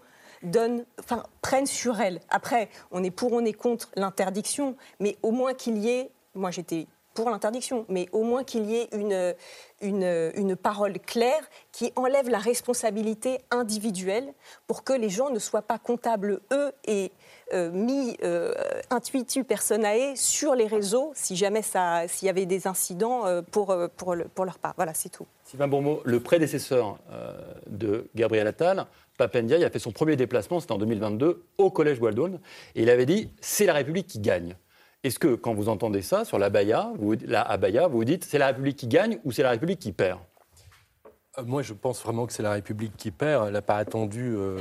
[1.41, 2.19] prennent sur elle.
[2.29, 6.51] Après, on est pour, on est contre l'interdiction, mais au moins qu'il y ait, moi
[6.51, 9.33] j'étais pour l'interdiction, mais au moins qu'il y ait une,
[9.81, 14.31] une, une, parole claire qui enlève la responsabilité individuelle
[14.67, 17.11] pour que les gens ne soient pas comptables, eux, et
[17.53, 18.53] euh, mis euh,
[18.91, 24.15] intuitu personae sur les réseaux si jamais s'il y avait des incidents euh, pour, pour,
[24.35, 24.73] pour, leur part.
[24.75, 25.25] Voilà, c'est tout.
[25.43, 26.99] Sylvain Bourmeau, le prédécesseur
[27.65, 28.85] de Gabriel Attal,
[29.17, 32.39] Papendia, a fait son premier déplacement, c'était en 2022, au Collège Waldon,
[32.75, 34.55] et il avait dit c'est la République qui gagne.
[35.03, 38.77] Est-ce que quand vous entendez ça sur la Baïa, vous vous dites c'est la République
[38.77, 40.19] qui gagne ou c'est la République qui perd?
[41.37, 43.47] Euh, Moi, je pense vraiment que c'est la République qui perd.
[43.47, 44.57] Elle n'a pas attendu euh,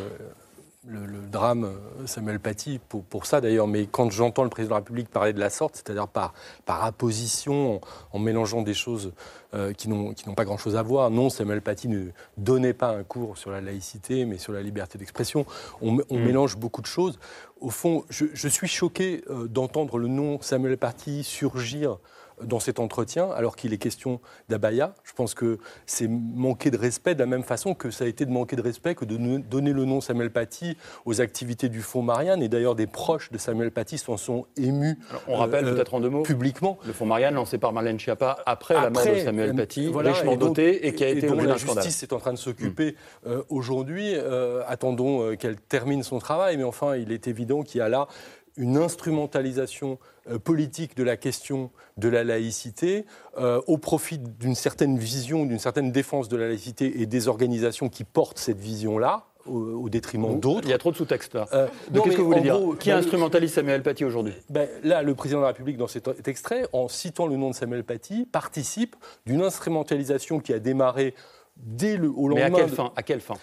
[0.87, 4.81] le, drame euh, Samuel Paty pour, pour ça d'ailleurs, mais quand j'entends le président de
[4.81, 6.33] la République parler de la sorte, c'est-à-dire par,
[6.65, 7.81] par apposition,
[8.13, 9.13] en, mélangeant des choses
[9.55, 12.07] euh, qui n'ont pas grand-chose à voir, non, Samuel Paty ne
[12.37, 15.47] donnait pas un cours sur la laïcité, mais sur la liberté d'expression.
[15.83, 16.25] On, on mm.
[16.25, 17.19] mélange beaucoup de choses.
[17.61, 21.99] Au fond, je, je suis choqué euh, d'entendre le nom Samuel Paty surgir
[22.43, 24.95] dans cet entretien, alors qu'il est question d'abaya.
[25.05, 28.27] Je pense que c'est manquer de respect de la même façon que ça a été
[28.27, 32.03] de manquer de respect que de donner le nom Samuel Paty aux activités du Fonds
[32.03, 32.43] Marianne.
[32.43, 34.99] Et d'ailleurs, des proches de Samuel Paty s'en sont émus.
[35.29, 36.79] on rappelle euh, peut-être en deux mots publiquement.
[36.87, 40.87] Le Fonds Marianne lancé par Marlène Schiappa après, la mort de Samuel Paty, richement doté
[40.87, 43.29] et qui a été dont la justice est en train de s'occuper mm.
[43.29, 44.13] euh, aujourd'hui.
[44.15, 48.09] Euh, attendons qu'elle termine son travail, mais enfin, il est évident qu'il y a là
[48.57, 49.99] une instrumentalisation
[50.29, 53.05] euh, politique de la question de la laïcité
[53.39, 57.89] euh, au profit d'une certaine vision, d'une certaine défense de la laïcité et des organisations
[57.89, 59.27] qui portent cette vision-là.
[59.49, 60.67] Au, détriment d'autres.
[60.67, 61.47] Il y a trop de sous-textes là.
[61.53, 64.35] Euh, Qu'est-ce que vous voulez dire Qui ben, instrumentalise Samuel Paty aujourd'hui?
[64.51, 67.55] Ben, Là, le président de la République, dans cet extrait, en citant le nom de
[67.55, 71.15] Samuel Paty, participe d'une instrumentalisation qui a démarré
[71.59, 72.49] dès le, au lendemain.
[72.49, 73.37] Mais à quelle fin, à quelle fin?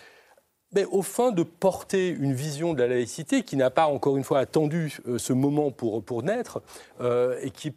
[0.74, 4.24] Mais au fin de porter une vision de la laïcité qui n'a pas, encore une
[4.24, 6.62] fois, attendu euh, ce moment pour, pour naître
[7.02, 7.72] euh, et qui,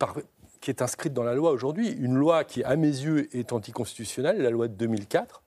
[0.61, 1.91] qui est inscrite dans la loi aujourd'hui.
[1.91, 5.43] Une loi qui, à mes yeux, est anticonstitutionnelle, la loi de 2004.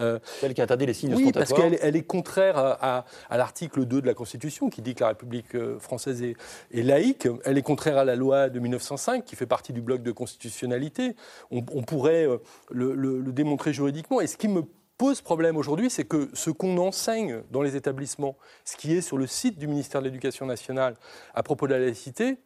[0.00, 3.84] Euh, Celle qui interdit les signes oui, parce qu'elle elle est contraire à, à, l'article
[3.84, 6.34] 2 de la Constitution qui dit que la République française est,
[6.72, 7.28] est, laïque.
[7.44, 11.14] Elle est contraire à la loi de 1905 qui fait partie du bloc de constitutionnalité.
[11.52, 12.26] On, pourrait
[12.72, 14.20] le, le, le, démontrer juridiquement.
[14.20, 14.64] Et ce qui me
[14.98, 19.18] pose problème aujourd'hui, c'est que ce qu'on enseigne dans les établissements, ce qui est sur
[19.18, 20.96] le site du ministère de l'Éducation nationale
[21.34, 22.38] à propos de la laïcité,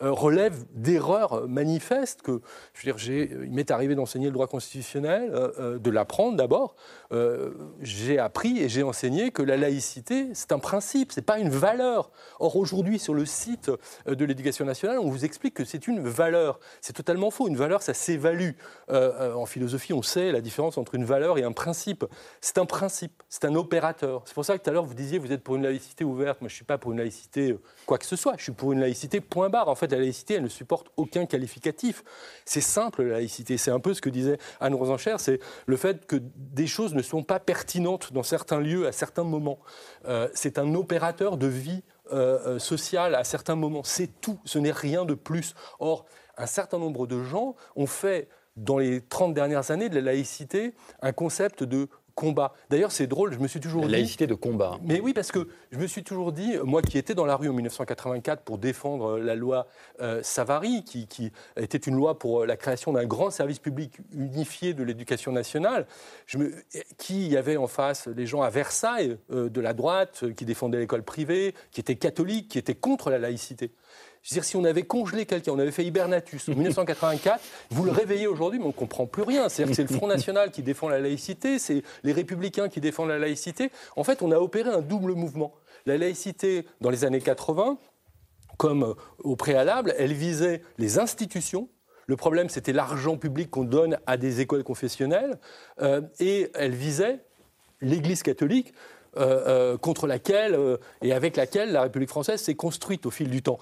[0.00, 2.40] relève d'erreurs manifestes que,
[2.74, 6.76] je veux dire, il m'est arrivé d'enseigner le droit constitutionnel, euh, euh, de l'apprendre d'abord.
[7.80, 12.10] j'ai appris et j'ai enseigné que la laïcité, c'est un principe, c'est pas une valeur.
[12.40, 13.70] Or, aujourd'hui, sur le site
[14.06, 16.58] de l'éducation nationale, on vous explique que c'est une valeur.
[16.80, 17.48] C'est totalement faux.
[17.48, 18.52] Une valeur, ça s'évalue.
[18.88, 22.04] en philosophie, on sait la différence entre une valeur et un principe.
[22.40, 24.22] C'est un principe, c'est un opérateur.
[24.26, 26.40] C'est pour ça que tout à l'heure, vous disiez, vous êtes pour une laïcité ouverte.
[26.40, 28.34] Moi, je suis pas pour une laïcité quoi que ce soit.
[28.36, 29.68] Je suis pour une laïcité point barre.
[29.68, 32.04] En fait, la laïcité, elle ne supporte aucun qualificatif.
[32.44, 33.56] C'est simple, la laïcité.
[33.56, 37.02] C'est un peu ce que disait Anne Rosencher, c'est le fait que des choses ne
[37.02, 39.58] sont pas pertinentes dans certains lieux à certains moments.
[40.06, 41.82] Euh, c'est un opérateur de vie
[42.12, 43.82] euh, euh, sociale à certains moments.
[43.84, 44.38] C'est tout.
[44.44, 45.54] Ce n'est rien de plus.
[45.80, 46.06] Or,
[46.36, 50.74] un certain nombre de gens ont fait dans les 30 dernières années de la laïcité
[51.02, 52.54] un concept de combat.
[52.70, 53.92] D'ailleurs, c'est drôle, je me suis toujours la dit.
[53.92, 54.78] Laïcité de combat.
[54.82, 57.48] Mais oui, parce que je me suis toujours dit, moi qui étais dans la rue
[57.48, 59.68] en 1984 pour défendre la loi
[60.00, 64.82] euh, Savary, qui, était une loi pour la création d'un grand service public unifié de
[64.82, 65.86] l'éducation nationale,
[66.26, 66.54] je me,
[66.96, 70.78] qui y avait en face les gens à Versailles, euh, de la droite, qui défendaient
[70.78, 73.72] l'école privée, qui étaient catholiques, qui étaient contre la laïcité.
[74.26, 77.84] Je veux dire, si on avait congelé quelqu'un, on avait fait hibernatus en 1984, vous
[77.84, 79.48] le réveillez aujourd'hui, mais on ne comprend plus rien.
[79.48, 83.10] C'est-à-dire que c'est le Front National qui défend la laïcité, c'est les Républicains qui défendent
[83.10, 83.70] la laïcité.
[83.94, 85.54] En fait, on a opéré un double mouvement.
[85.86, 87.78] La laïcité, dans les années 80,
[88.56, 91.68] comme euh, au préalable, elle visait les institutions,
[92.08, 95.38] le problème, c'était l'argent public qu'on donne à des écoles confessionnelles.
[95.82, 97.20] Euh, et elle visait
[97.80, 98.74] l'Église catholique,
[99.18, 100.58] euh, contre laquelle
[101.00, 103.58] et avec laquelle la République française s'est construite au fil du temps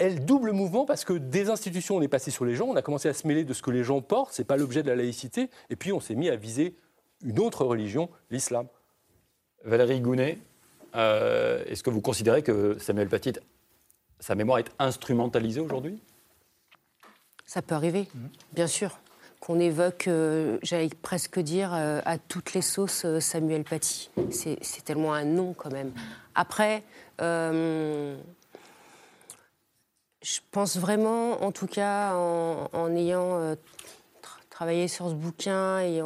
[0.00, 2.82] elle double mouvement parce que des institutions, on est passé sur les gens, on a
[2.82, 4.88] commencé à se mêler de ce que les gens portent, ce n'est pas l'objet de
[4.88, 6.74] la laïcité, et puis on s'est mis à viser
[7.22, 8.66] une autre religion, l'islam.
[9.64, 10.38] Valérie Gounet,
[10.96, 13.34] euh, est-ce que vous considérez que Samuel Paty,
[14.18, 16.00] sa mémoire est instrumentalisée aujourd'hui?
[17.44, 18.28] Ça peut arriver, mhm.
[18.54, 18.98] bien sûr.
[19.38, 24.10] Qu'on évoque, euh, j'allais presque dire, euh, à toutes les sauces Samuel Paty.
[24.30, 25.92] C'est tellement un nom quand même.
[26.34, 26.82] Après,
[30.22, 33.54] je pense vraiment, en tout cas, en, ayant euh,
[34.50, 36.02] travaillé sur ce bouquin, et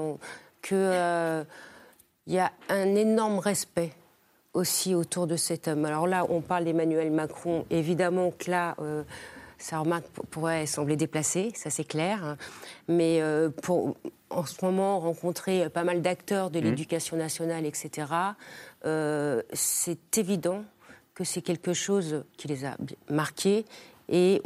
[0.63, 1.45] qu'il euh,
[2.27, 3.93] y a un énorme respect
[4.53, 5.85] aussi autour de cet homme.
[5.85, 7.67] Alors là, on parle d'Emmanuel Macron.
[7.71, 9.03] Évidemment que là, euh,
[9.59, 12.37] sa remarque pourrait sembler déplacée, ça c'est clair.
[12.87, 13.21] Mais
[13.63, 13.97] pour,
[14.31, 16.65] en ce moment, rencontrer pas mal d'acteurs de mmh.
[16.65, 18.07] l'éducation nationale, etc.,
[19.55, 20.65] c'est évident
[21.15, 22.77] que c'est quelque chose qui les a
[23.09, 23.65] marqués
[24.09, 24.43] et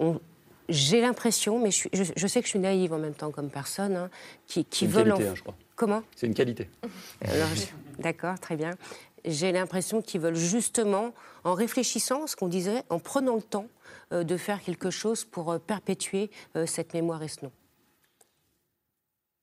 [0.69, 3.97] j'ai l'impression, mais je, je, sais que je suis naïve en même temps comme personne,
[3.97, 4.11] hein,
[4.47, 5.09] qui, qui veulent.
[5.09, 5.55] Qualité, hein, je crois.
[5.77, 6.03] Comment?
[6.17, 6.69] C'est une qualité.
[7.99, 8.73] D'accord, très bien.
[9.25, 11.13] J'ai l'impression qu'ils veulent justement,
[11.45, 13.67] en réfléchissant, ce qu'on disait, en prenant le temps
[14.13, 17.53] euh, de faire quelque chose pour euh, perpétuer euh, cette mémoire et ce nom.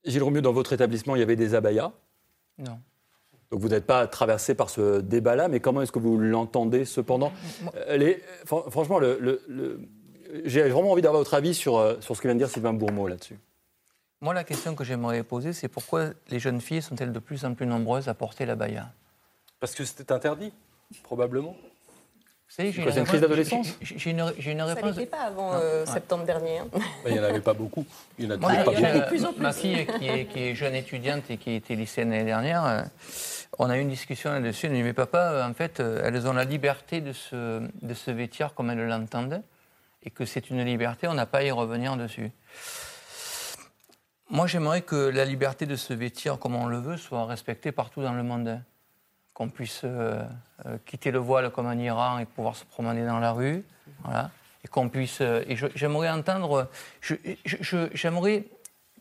[0.05, 1.91] Gilles Romieux, dans votre établissement, il y avait des abayas
[2.57, 2.79] Non.
[3.51, 7.31] Donc vous n'êtes pas traversé par ce débat-là, mais comment est-ce que vous l'entendez cependant?
[7.95, 9.79] Les, Franchement, le,
[10.43, 12.73] j'ai vraiment envie d'avoir votre avis sur, euh, sur ce que vient de dire Sylvain
[12.73, 13.37] Bourmeau là-dessus.
[14.21, 17.53] Moi, la question que j'aimerais poser, c'est pourquoi les jeunes filles sont-elles de plus en
[17.53, 18.91] plus nombreuses à porter la baya?
[19.59, 20.51] Parce que c'était interdit,
[21.03, 21.55] probablement.
[22.47, 23.77] C'est une crise d'adolescence?
[23.81, 24.93] J'ai une, une, réponse.
[24.93, 26.59] Ça n'était pas avant euh, septembre dernier.
[26.59, 26.67] Hein.
[27.07, 27.85] il n'y en avait pas beaucoup.
[28.17, 29.41] Il y en a, pas beaucoup.
[29.41, 32.81] Ma fille, qui est, qui est, jeune étudiante et qui était lycéenne l'année dernière, euh,
[33.57, 34.67] on a eu une discussion là-dessus.
[34.67, 38.53] Elle dit Mais papa, en fait, elles ont la liberté de se, de se vêtir
[38.53, 39.41] comme elles l'entendent
[40.05, 42.31] et que c'est une liberté, on n'a pas à y revenir dessus.
[44.29, 48.01] Moi, j'aimerais que la liberté de se vêtir comme on le veut soit respectée partout
[48.01, 48.61] dans le monde
[49.35, 50.23] qu'on puisse euh,
[50.65, 53.63] euh, quitter le voile comme en Iran et pouvoir se promener dans la rue.
[54.03, 54.31] Voilà.
[54.63, 55.19] Et qu'on puisse.
[55.21, 56.69] Euh, et j'aimerais entendre.
[57.01, 58.45] J'aimerais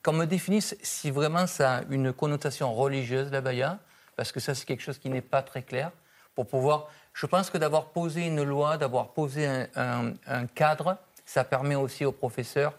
[0.02, 3.78] qu'on me définisse si vraiment ça a une connotation religieuse, la baya,
[4.16, 5.90] parce que ça, c'est quelque chose qui n'est pas très clair,
[6.34, 6.88] pour pouvoir.
[7.14, 9.46] Je pense que d'avoir posé une loi, d'avoir posé
[9.76, 12.74] un, un cadre, ça permet aussi aux professeurs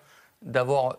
[0.46, 0.98] d'avoir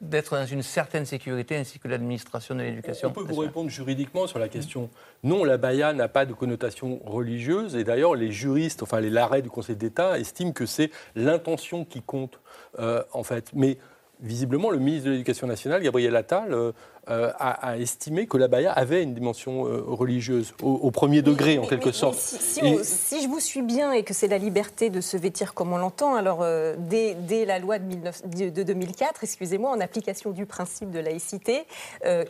[0.00, 3.08] d'être dans une certaine sécurité ainsi que l'administration de l'éducation.
[3.08, 4.88] On peut vous répondre juridiquement sur la question.
[5.24, 9.42] Non, la baya n'a pas de connotation religieuse et d'ailleurs les juristes, enfin les l'arrêt
[9.42, 12.38] du Conseil d'État estiment que c'est l'intention qui compte
[12.78, 13.50] euh, en fait.
[13.52, 13.78] Mais
[14.20, 16.70] visiblement, le ministre de l'Éducation nationale, Gabriel Attal, euh,
[17.08, 21.66] euh, a, estimé que la baya avait une dimension euh, religieuse, au, premier degré en
[21.66, 22.18] quelque sorte.
[22.18, 25.76] si, je vous suis bien et que c'est la liberté de se vêtir comme on
[25.76, 26.44] l'entend, alors
[26.78, 31.64] dès, la loi de, de 2004, excusez-moi, en application du principe de laïcité,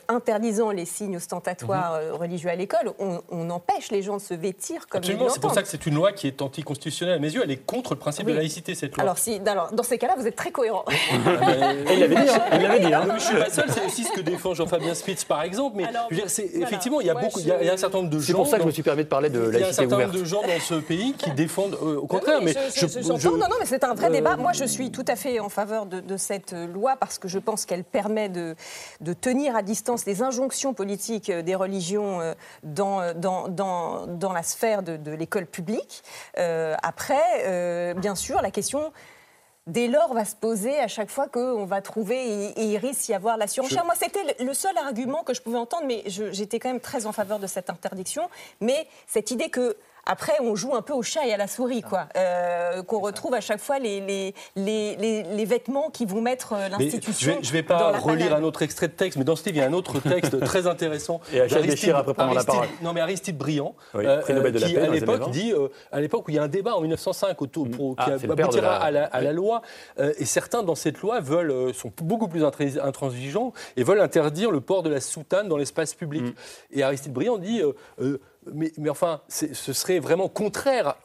[0.08, 2.12] interdisant les signes ostentatoires mhm.
[2.12, 5.62] religieux à l'école, on, empêche les gens de se vêtir comme Absolument, c'est pour ça
[5.62, 8.26] que c'est une loi qui est anticonstitutionnelle à mes yeux, elle est contre le principe
[8.26, 9.02] de laïcité, cette loi.
[9.02, 10.84] Alors, si, alors dans ces cas-là, vous êtes très cohérent.
[11.92, 12.42] il l'avait dit, hein.
[12.52, 12.92] il l'avait dit.
[12.92, 13.06] Hein.
[13.18, 15.76] Je suis pas seul, c'est aussi ce que défend Jean-Fabien Spitz, par exemple.
[15.76, 18.10] Mais je veux dire, effectivement, il y a beaucoup, il y, a un certain nombre
[18.10, 18.26] de gens.
[18.26, 19.60] C'est pour ça que je me suis permis de parler de laïcité ouverte.
[19.60, 22.06] Il y a un certain nombre de gens dans ce pays qui défendent, euh, au
[22.06, 22.40] contraire.
[22.42, 24.36] mais je, je, non, non, mais c'est un vrai euh, débat.
[24.36, 27.64] Moi, je suis tout à fait en faveur de, cette loi parce que je pense
[27.66, 28.54] qu'elle permet de,
[29.00, 32.20] de, tenir à distance les injonctions politiques euh, des religions
[32.62, 36.02] dans, dans, dans, dans la sphère de, de l'école publique.
[36.36, 38.92] après, bien sûr, la question
[39.66, 43.14] dès lors va se poser à chaque fois qu'on va trouver et, il risque d'y
[43.14, 43.84] avoir la surenchère.
[43.84, 47.12] Moi, c'était le seul argument que je pouvais entendre, mais j'étais quand même très en
[47.12, 48.28] faveur de cette interdiction.
[48.60, 49.76] Mais cette idée que
[50.06, 52.08] après, on joue un peu au chat et à la souris, quoi.
[52.16, 56.68] Euh, qu'on retrouve à chaque fois les, les, les, les vêtements qui vont mettre euh,
[56.68, 57.38] l'institution.
[57.42, 59.60] Je ne vais, pas relire un autre extrait de texte, mais dans ce livre, il
[59.60, 61.20] y a un autre texte très intéressant.
[61.32, 62.68] Et à Béchir, après prendre la parole.
[62.82, 65.52] Non, mais Aristide Briand, euh, qui, à l'époque, dit,
[65.90, 67.70] à l'époque où il y a un débat en 1905 autour, mm.
[67.70, 69.62] qui ah, aboutira à, la, à la loi,
[69.98, 74.82] et certains dans cette loi veulent, sont beaucoup plus intransigeants et veulent interdire le port
[74.82, 76.22] de la soutane dans l'espace public.
[76.22, 76.32] Mm.
[76.72, 77.62] Et Aristide Briand dit
[78.52, 80.96] mais, mais, enfin, ce serait vraiment contraire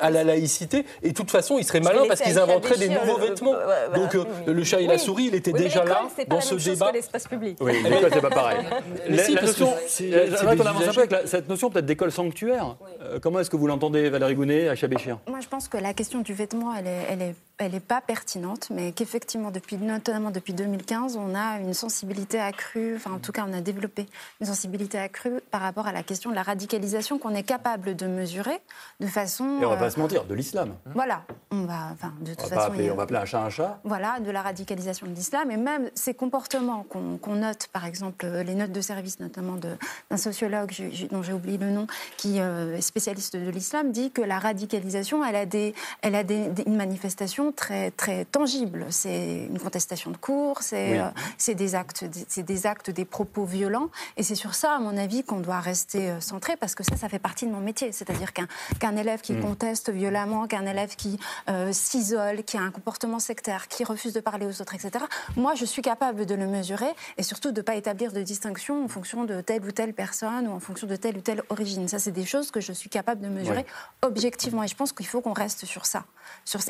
[0.00, 0.84] à la laïcité.
[1.02, 3.54] Et de toute façon, ils seraient malins parce qu'ils inventeraient des nouveaux vêtements.
[3.94, 6.92] Donc, euh, le chat et la souris, il était déjà là dans ce débat.
[6.92, 7.58] l'espace public.
[7.60, 8.58] Oui, l'école, c'est pas pareil.
[9.08, 12.76] la, notion, avance un peu avec cette notion peut-être d'école sanctuaire.
[13.02, 15.94] Euh, comment est-ce que vous l'entendez, Valérie Gounet, à Chabéchir Moi, je pense que la
[15.94, 20.30] question du vêtement, elle est, elle est elle n'est pas pertinente, mais qu'effectivement, depuis, notamment
[20.30, 24.06] depuis 2015, on a une sensibilité accrue, enfin en tout cas on a développé
[24.40, 28.06] une sensibilité accrue par rapport à la question de la radicalisation qu'on est capable de
[28.06, 28.60] mesurer
[29.00, 29.60] de façon...
[29.60, 30.74] Et on va pas euh, se mentir, de l'islam.
[30.94, 32.72] Voilà, on va, enfin, de toute on façon...
[32.72, 33.80] on va appeler un chat un chat.
[33.84, 38.54] Voilà, de la radicalisation de l'islam, et même ces comportements qu'on note, par exemple, les
[38.54, 40.72] notes de service notamment d'un sociologue
[41.10, 41.86] dont j'ai oublié le nom,
[42.16, 46.24] qui euh, est spécialiste de l'islam, dit que la radicalisation, elle a, des, elle a
[46.24, 48.86] des, une manifestation très, très tangible.
[48.90, 53.90] C'est une contestation de cours, c'est euh, des, actes, c'est des actes, des propos violents.
[54.16, 56.96] Et c'est sur ça, à mon avis, qu'on doit rester euh, centré, parce que ça,
[56.96, 57.92] ça fait partie de mon métier.
[57.92, 59.42] C'est-à-dire qu'un élève qui mm.
[59.42, 64.20] conteste violemment, qu'un élève qui euh, s'isole, qui a un comportement sectaire, qui refuse de
[64.20, 65.04] parler aux autres, etc.,
[65.36, 68.84] moi, je suis capable de le mesurer et surtout de ne pas établir de distinction
[68.84, 71.88] en fonction de telle ou telle personne ou en fonction de telle ou telle origine.
[71.88, 73.66] Ça, c'est des choses que je suis capable de mesurer
[74.02, 74.62] objectivement.
[74.62, 76.04] Et je pense qu'il faut qu'on reste sur ça.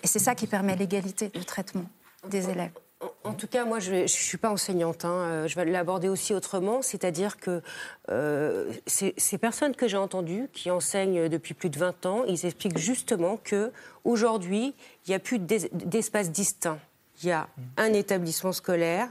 [0.03, 1.87] et c'est ça qui permet l'égalité de traitement
[2.29, 2.73] des élèves.
[3.25, 5.05] En tout cas, moi, je ne suis pas enseignante.
[5.05, 5.13] Hein.
[5.13, 7.63] Euh, je vais l'aborder aussi autrement, c'est-à-dire que
[8.11, 12.79] euh, ces, personnes que j'ai entendues, qui enseignent depuis plus de 20 ans, ils expliquent
[12.79, 13.73] justement que
[14.05, 14.75] aujourd'hui,
[15.07, 16.79] il n'y a plus d'espace distinct.
[17.23, 19.09] Il y a un établissement scolaire,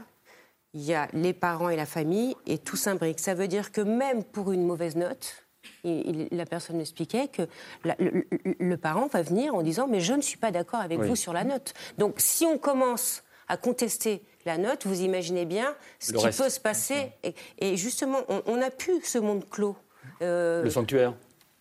[0.74, 3.20] il y a les parents et la famille, et tout s'imbrique.
[3.20, 5.41] Ça veut dire que même pour une mauvaise note,
[5.84, 7.42] la personne m'expliquait que
[7.84, 11.32] le, parent va venir en disant mais je ne suis pas d'accord avec vous sur
[11.32, 11.74] la note.
[11.98, 16.60] Donc si on commence à contester la note, vous imaginez bien ce qui peut se
[16.60, 17.12] passer.
[17.58, 19.76] Et, justement, on n'a plus ce monde clos.
[20.22, 21.14] Euh, le sanctuaire.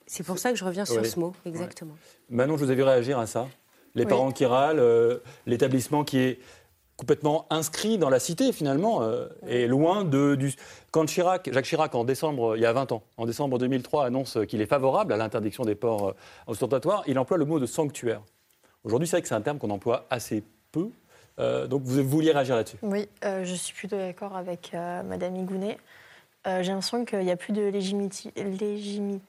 [0.05, 1.95] C'est pour ça que je reviens sur ce mot, exactement.
[2.29, 3.47] Manon, je vous ai vu réagir à ça.
[3.95, 6.39] Les parents qui râlent, euh, l'établissement qui est
[7.01, 9.01] complètement inscrit dans la cité finalement,
[9.47, 10.53] et loin de, du...
[10.91, 14.37] Quand Chirac, Jacques Chirac, en décembre, il y a 20 ans, en décembre 2003, annonce
[14.47, 16.13] qu'il est favorable à l'interdiction des ports
[16.45, 18.21] ostentatoires, il emploie le mot de sanctuaire.
[18.83, 20.89] Aujourd'hui, c'est vrai que c'est un terme qu'on emploie assez peu.
[21.39, 22.77] donc vous vouliez réagir là-dessus?
[22.83, 25.79] Oui, je suis plutôt d'accord avec Madame Igounet.
[26.45, 28.31] J'ai l'impression qu'il n'y a plus de légitimité.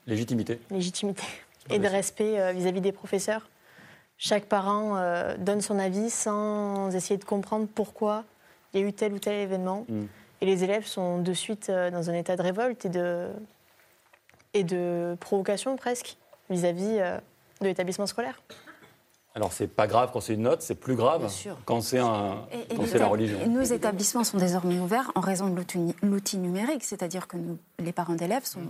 [0.07, 0.59] Légitimité.
[0.71, 1.23] Légitimité.
[1.71, 3.49] Et de respect vis-à-vis des professeurs.
[4.25, 8.23] Chaque parent euh, donne son avis sans essayer de comprendre pourquoi
[8.73, 9.85] il y a eu tel ou tel événement.
[9.89, 10.05] Mm.
[10.41, 13.27] Et les élèves sont de suite euh, dans un état de révolte et de,
[14.55, 16.19] et de provocation presque
[16.51, 17.19] vis-à-vis euh,
[17.63, 18.41] de l'établissement scolaire.
[19.35, 21.33] Alors, c'est pas grave quand c'est une note, c'est plus grave
[21.65, 22.47] quand c'est un,
[22.95, 23.39] la religion.
[23.47, 25.63] Nos établissements sont désormais ouverts en raison de
[26.03, 27.39] l'outil numérique, c'est-à-dire que
[27.79, 28.61] les parents d'élèves sont,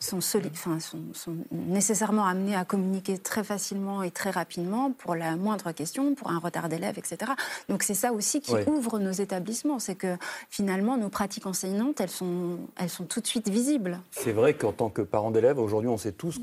[0.00, 0.18] sont,
[0.50, 6.14] enfin, sont, nécessairement amenés à communiquer très facilement et très rapidement pour la moindre question,
[6.14, 7.32] pour un retard d'élèves, etc.
[7.68, 10.16] Donc, c'est ça aussi qui ouvre nos établissements, c'est que
[10.48, 14.00] finalement, nos pratiques enseignantes, elles sont, elles sont tout de suite visibles.
[14.12, 16.40] C'est vrai qu'en tant que parents d'élèves, aujourd'hui, on sait tous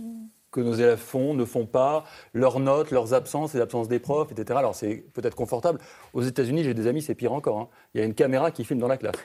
[0.56, 4.32] que nos élèves font, ne font pas, leurs notes, leurs absences, les absences des profs,
[4.32, 4.58] etc.
[4.58, 5.80] Alors c'est peut-être confortable.
[6.14, 7.60] Aux États-Unis, j'ai des amis, c'est pire encore.
[7.60, 7.68] Hein.
[7.94, 9.18] Il y a une caméra qui filme dans la classe.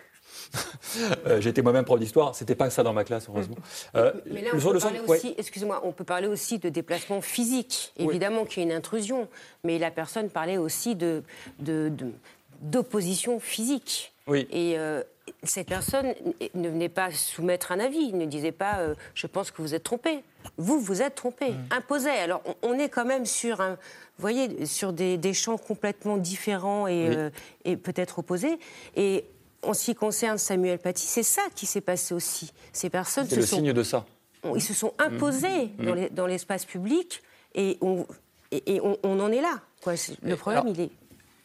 [1.27, 3.57] euh, J'étais moi-même prof d'histoire, c'était pas ça dans ma classe, heureusement.
[3.97, 7.93] Euh, Mais là, on peut parler aussi, excusez-moi, on peut parler aussi de déplacement physique.
[7.97, 9.29] Évidemment qu'il y a une intrusion,
[9.65, 11.23] mais la personne parlait aussi de
[12.61, 14.13] d'opposition physique.
[14.27, 14.47] Oui.
[14.51, 15.03] Et euh,
[15.43, 16.15] cette personne
[16.55, 19.83] ne venait pas soumettre un avis, ne disait pas euh, je pense que vous êtes
[19.83, 20.23] trompé.
[20.57, 21.67] Vous, vous êtes trompé, mmh.
[21.71, 22.19] imposait.
[22.19, 23.77] Alors on, est quand même sur, un,
[24.19, 27.31] voyez, sur des, champs complètement différents et, euh,
[27.65, 28.59] et peut-être opposés.
[28.97, 29.25] Et
[29.63, 32.53] en ce qui concerne Samuel Paty, c'est ça qui s'est passé aussi.
[32.73, 34.07] Ces personnes C'est le signe de ça.
[34.55, 36.09] Ils se sont imposés mmh.
[36.13, 37.23] dans l'espace public
[37.55, 38.07] et, on,
[38.53, 39.61] et, on, en est là.
[39.83, 39.95] Quoi.
[40.23, 40.91] Le problème, il est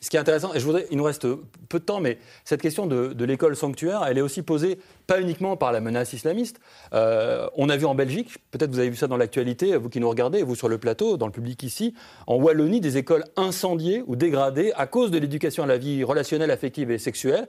[0.06, 1.26] ce qui est intéressant, et je voudrais, il nous reste
[1.68, 4.78] peu de temps, mais cette question de, l'école sanctuaire, elle est aussi posée
[5.08, 6.60] pas uniquement par la menace islamiste.
[6.94, 10.00] Euh, on a vu en Belgique, peut-être vous avez vu ça dans l'actualité, vous qui
[10.00, 11.96] nous regardez, vous sur le plateau, dans le public ici,
[12.28, 16.52] en Wallonie, des écoles incendiées ou dégradées à cause de l'éducation à la vie relationnelle,
[16.52, 17.48] affective et sexuelle.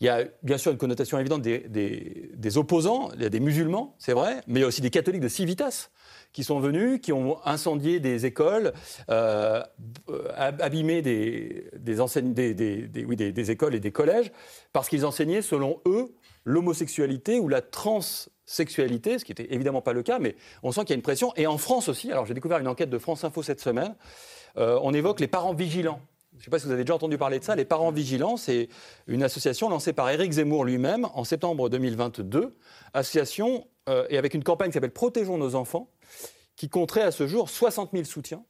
[0.00, 1.64] Il y a bien sûr une connotation évidente des,
[2.34, 4.90] des opposants, il y a des musulmans, c'est vrai, mais il y a aussi des
[4.90, 5.90] catholiques de civitas
[6.34, 8.74] qui sont venus, qui ont incendié des écoles,
[9.08, 9.62] euh,
[10.36, 14.32] abîmé des, des, des, écoles et des collèges,
[14.72, 16.12] parce qu'ils enseignaient, selon eux,
[16.44, 20.90] l'homosexualité ou la transsexualité, ce qui n'était évidemment pas le cas, mais on sent qu'il
[20.90, 21.32] y a une pression.
[21.36, 23.94] Et en France aussi, alors j'ai découvert une enquête de France Info cette semaine,
[24.56, 26.00] euh, on évoque les parents vigilants.
[26.32, 27.54] Je ne sais pas si vous avez déjà entendu parler de ça.
[27.54, 28.68] Les parents vigilants, c'est
[29.06, 32.56] une association lancée par Éric Zemmour lui-même en septembre 2022.
[32.92, 35.90] Association euh, et avec une campagne qui s'appelle Protégeons nos enfants,
[36.56, 38.44] qui compterait à ce jour 60 000 soutiens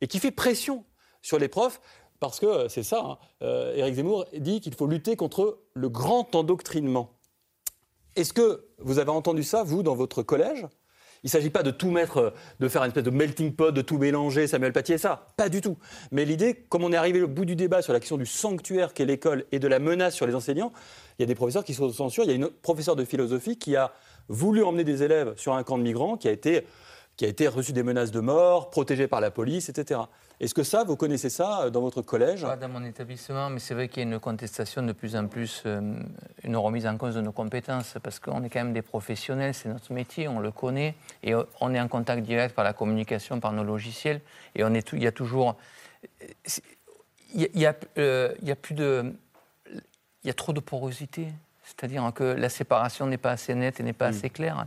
[0.00, 0.84] et qui fait pression
[1.22, 1.80] sur les profs
[2.20, 5.88] parce que euh, c'est ça, hein, euh, Éric Zemmour dit qu'il faut lutter contre le
[5.88, 7.12] grand endoctrinement.
[8.14, 10.66] Est-ce que vous avez entendu ça, vous, dans votre collège?
[11.22, 12.30] Il ne s'agit pas de tout mettre, euh,
[12.60, 15.26] de faire une espèce de melting pot, de tout mélanger, Samuel Paty et ça.
[15.36, 15.76] Pas du tout.
[16.12, 18.94] Mais l'idée, comme on est arrivé au bout du débat sur la question du sanctuaire
[18.94, 20.72] qu'est l'école et de la menace sur les enseignants,
[21.18, 22.24] il y a des professeurs qui sont censure.
[22.24, 23.92] Il y a une professeure de philosophie qui a
[24.28, 26.64] voulu emmener des élèves sur un camp de migrants, qui a été
[27.16, 30.00] qui a été reçu des menaces de mort, protégé par la police, etc.
[30.38, 32.42] Est-ce que ça, vous connaissez ça euh, dans votre collège?
[32.42, 35.26] Pas dans mon établissement, mais c'est vrai qu'il y a une contestation de plus en
[35.26, 35.80] plus, euh,
[36.44, 39.70] une remise en cause de nos compétences, parce qu'on est quand même des professionnels, c'est
[39.70, 43.52] notre métier, on le connaît, et on est en contact direct par la communication, par
[43.52, 44.20] nos logiciels,
[44.54, 45.56] et on est il y a toujours...
[47.34, 49.14] Il y a, euh, il y a plus de...
[50.22, 51.28] Il y a trop de porosité,
[51.64, 54.14] c'est-à-dire que la séparation n'est pas assez nette et n'est pas mm.
[54.14, 54.66] assez claire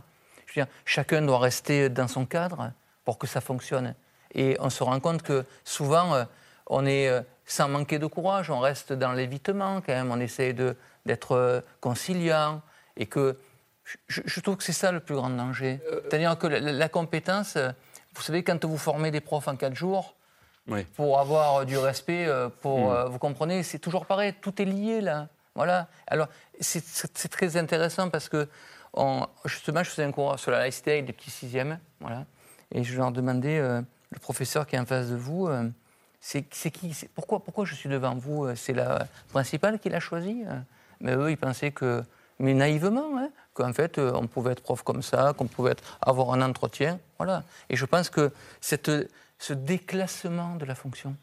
[0.84, 2.72] chacun doit rester dans son cadre
[3.04, 3.94] pour que ça fonctionne.
[4.34, 6.24] Et on se rend compte que souvent, euh,
[6.66, 10.52] on est euh, sans manquer de courage, on reste dans l'évitement quand même, on essaie
[10.52, 12.62] d'être euh, conciliant.
[12.96, 13.38] Et que
[14.08, 15.80] je, trouve que c'est ça le plus grand danger.
[16.02, 17.56] C'est-à-dire que la, compétence,
[18.14, 20.14] vous savez, quand vous formez des profs en quatre jours,
[20.96, 22.28] pour avoir du respect,
[22.60, 23.08] pour, hmm.
[23.08, 25.28] vous comprenez, c'est toujours pareil, tout est lié là.
[25.54, 25.88] Voilà.
[26.06, 26.28] Alors,
[26.60, 28.48] c'est très intéressant parce que
[29.44, 32.24] justement, je faisais un cours sur la laïcité avec des petits sixièmes, voilà,
[32.72, 33.80] et je leur demandais, euh,
[34.10, 35.68] le professeur qui est en face de vous, euh,
[36.20, 40.44] c'est qui pourquoi, pourquoi je suis devant vous euh, C'est la principale qui l'a choisi
[41.00, 42.02] Mais eux, ils pensaient que,
[42.38, 46.42] mais naïvement, hein, qu'en fait, on pouvait être prof comme ça, qu'on pouvait avoir un
[46.42, 47.44] entretien, voilà.
[47.68, 48.32] Et je pense que
[48.68, 51.16] ce déclassement de la fonction,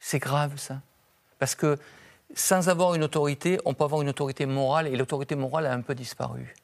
[0.00, 0.80] c'est grave, ça.
[1.38, 1.78] Parce que
[2.34, 5.82] sans avoir une autorité, on peut avoir une autorité morale, et l'autorité morale a un
[5.82, 6.54] peu disparu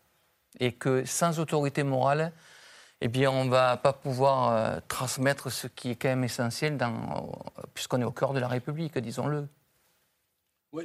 [0.61, 2.33] et que sans autorité morale,
[3.01, 6.77] eh bien, on ne va pas pouvoir euh, transmettre ce qui est quand même essentiel,
[6.81, 6.87] euh,
[7.75, 9.49] puisqu'on est au cœur de la République, disons-le.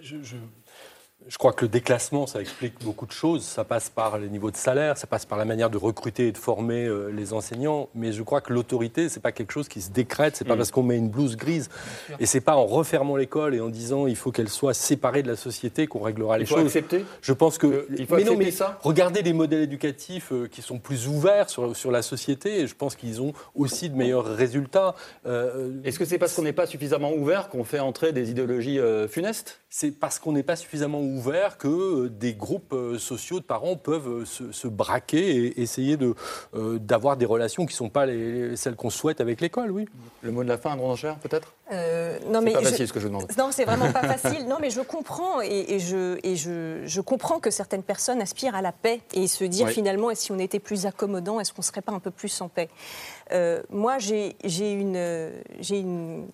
[0.02, 0.38] Je, je
[1.38, 3.44] crois que le déclassement, ça explique beaucoup de choses.
[3.44, 6.32] Ça passe par les niveaux de salaire, ça passe par la manière de recruter et
[6.32, 7.90] de former euh, les enseignants.
[7.94, 10.36] Mais je crois que l'autorité, c'est pas quelque chose qui se décrète.
[10.36, 10.58] C'est pas mm.
[10.58, 11.70] parce qu'on met une blouse grise
[12.20, 15.28] et c'est pas en refermant l'école et en disant il faut qu'elle soit séparée de
[15.28, 16.58] la société qu'on réglera les choses.
[16.58, 17.06] Il faut accepter.
[17.22, 17.88] Je pense que.
[17.98, 18.80] il faut mais accepter ça.
[18.82, 22.62] Regardez les modèles éducatifs euh, qui sont plus ouverts sur, sur la société.
[22.62, 24.96] Et je pense qu'ils ont aussi de meilleurs résultats.
[25.26, 28.80] Euh, Est-ce que c'est parce qu'on n'est pas suffisamment ouvert qu'on fait entrer des idéologies
[29.10, 29.62] funestes?
[29.70, 33.76] C'est parce qu'on n'est pas suffisamment ouvert que euh, des groupes euh, sociaux de parents
[33.76, 36.16] peuvent euh, se, braquer et essayer de,
[36.54, 39.86] d'avoir des relations qui ne sont pas les, celles qu'on souhaite avec l'école, oui.
[40.22, 41.54] Le mot de la fin, un grand enchère, peut-être
[42.30, 43.32] Non, mais pas facile ce que je demande.
[43.38, 44.48] Non, c'est vraiment pas facile.
[44.48, 48.62] Non, mais je comprends et, je, et je, je, comprends que certaines personnes aspirent à
[48.62, 51.94] la paix et se dire finalement, si on était plus accommodant, est-ce qu'on serait pas
[51.94, 52.70] un peu plus en paix?
[53.70, 56.28] Moi, j'ai, j'ai une, j'ai une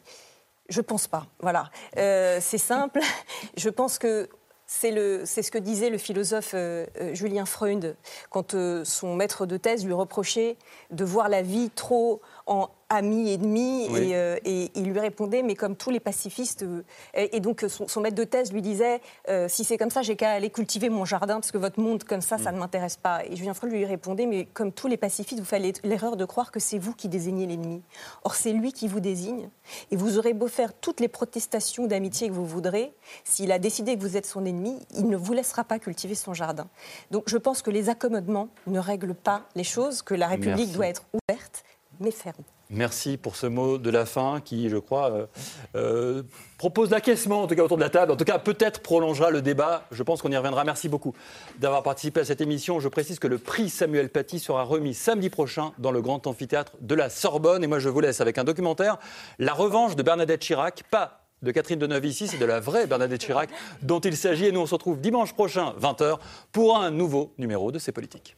[0.69, 1.26] je pense pas.
[1.41, 1.69] Voilà.
[1.95, 3.01] c'est simple.
[3.57, 4.30] Je pense que
[4.74, 7.97] c'est ce que disait le philosophe euh, euh, Julien Freund
[8.30, 10.55] quand euh, son maître de thèse lui reprochait
[10.91, 15.76] de voir la vie trop en ami ennemi euh, et, il lui répondait mais comme
[15.76, 16.84] tous les pacifistes euh,
[17.16, 20.32] et, donc son, maître de thèse lui disait euh, si c'est comme ça j'ai qu'à
[20.32, 22.56] aller cultiver mon jardin parce que votre monde comme ça ça mm.
[22.56, 23.24] ne m'intéresse pas.
[23.26, 26.52] Et Julien Freud lui répondait mais comme tous les pacifistes vous faites l'erreur de croire
[26.52, 27.82] que c'est vous qui désignez l'ennemi.
[28.24, 29.50] Or c'est lui qui vous désigne
[29.89, 33.96] et vous aurez beau faire toutes les protestations d'amitié que vous voudrez s'il a décidé
[33.96, 36.68] que vous êtes son ennemi il ne vous laissera pas cultiver son jardin.
[37.10, 40.88] Donc je pense que les accommodements ne règlent pas les choses que la République doit
[40.88, 41.64] être ouverte
[42.70, 45.26] Merci pour ce mot de la fin qui, je crois, euh,
[45.76, 46.24] euh,
[46.58, 48.14] propose l'acquiescement, en tout cas autour de la table.
[48.14, 49.84] En tout cas, peut-être prolongera le débat.
[49.91, 50.64] Je pense qu'on y reviendra.
[50.64, 51.14] Merci beaucoup
[51.60, 52.80] d'avoir participé à cette émission.
[52.80, 56.74] Je précise que le prix Samuel Paty sera remis samedi prochain dans le grand amphithéâtre
[56.80, 57.62] de la Sorbonne.
[57.64, 58.97] Et moi, je vous laisse avec un documentaire,
[59.38, 60.84] La revanche de Bernadette Chirac.
[60.89, 63.49] Pas de Catherine Deneuve ici, c'est de la vraie Bernadette Chirac
[63.82, 64.45] dont il s'agit.
[64.45, 66.20] Et nous, on se retrouve dimanche prochain, 20h,
[66.52, 68.38] pour un nouveau numéro de C'est Politique.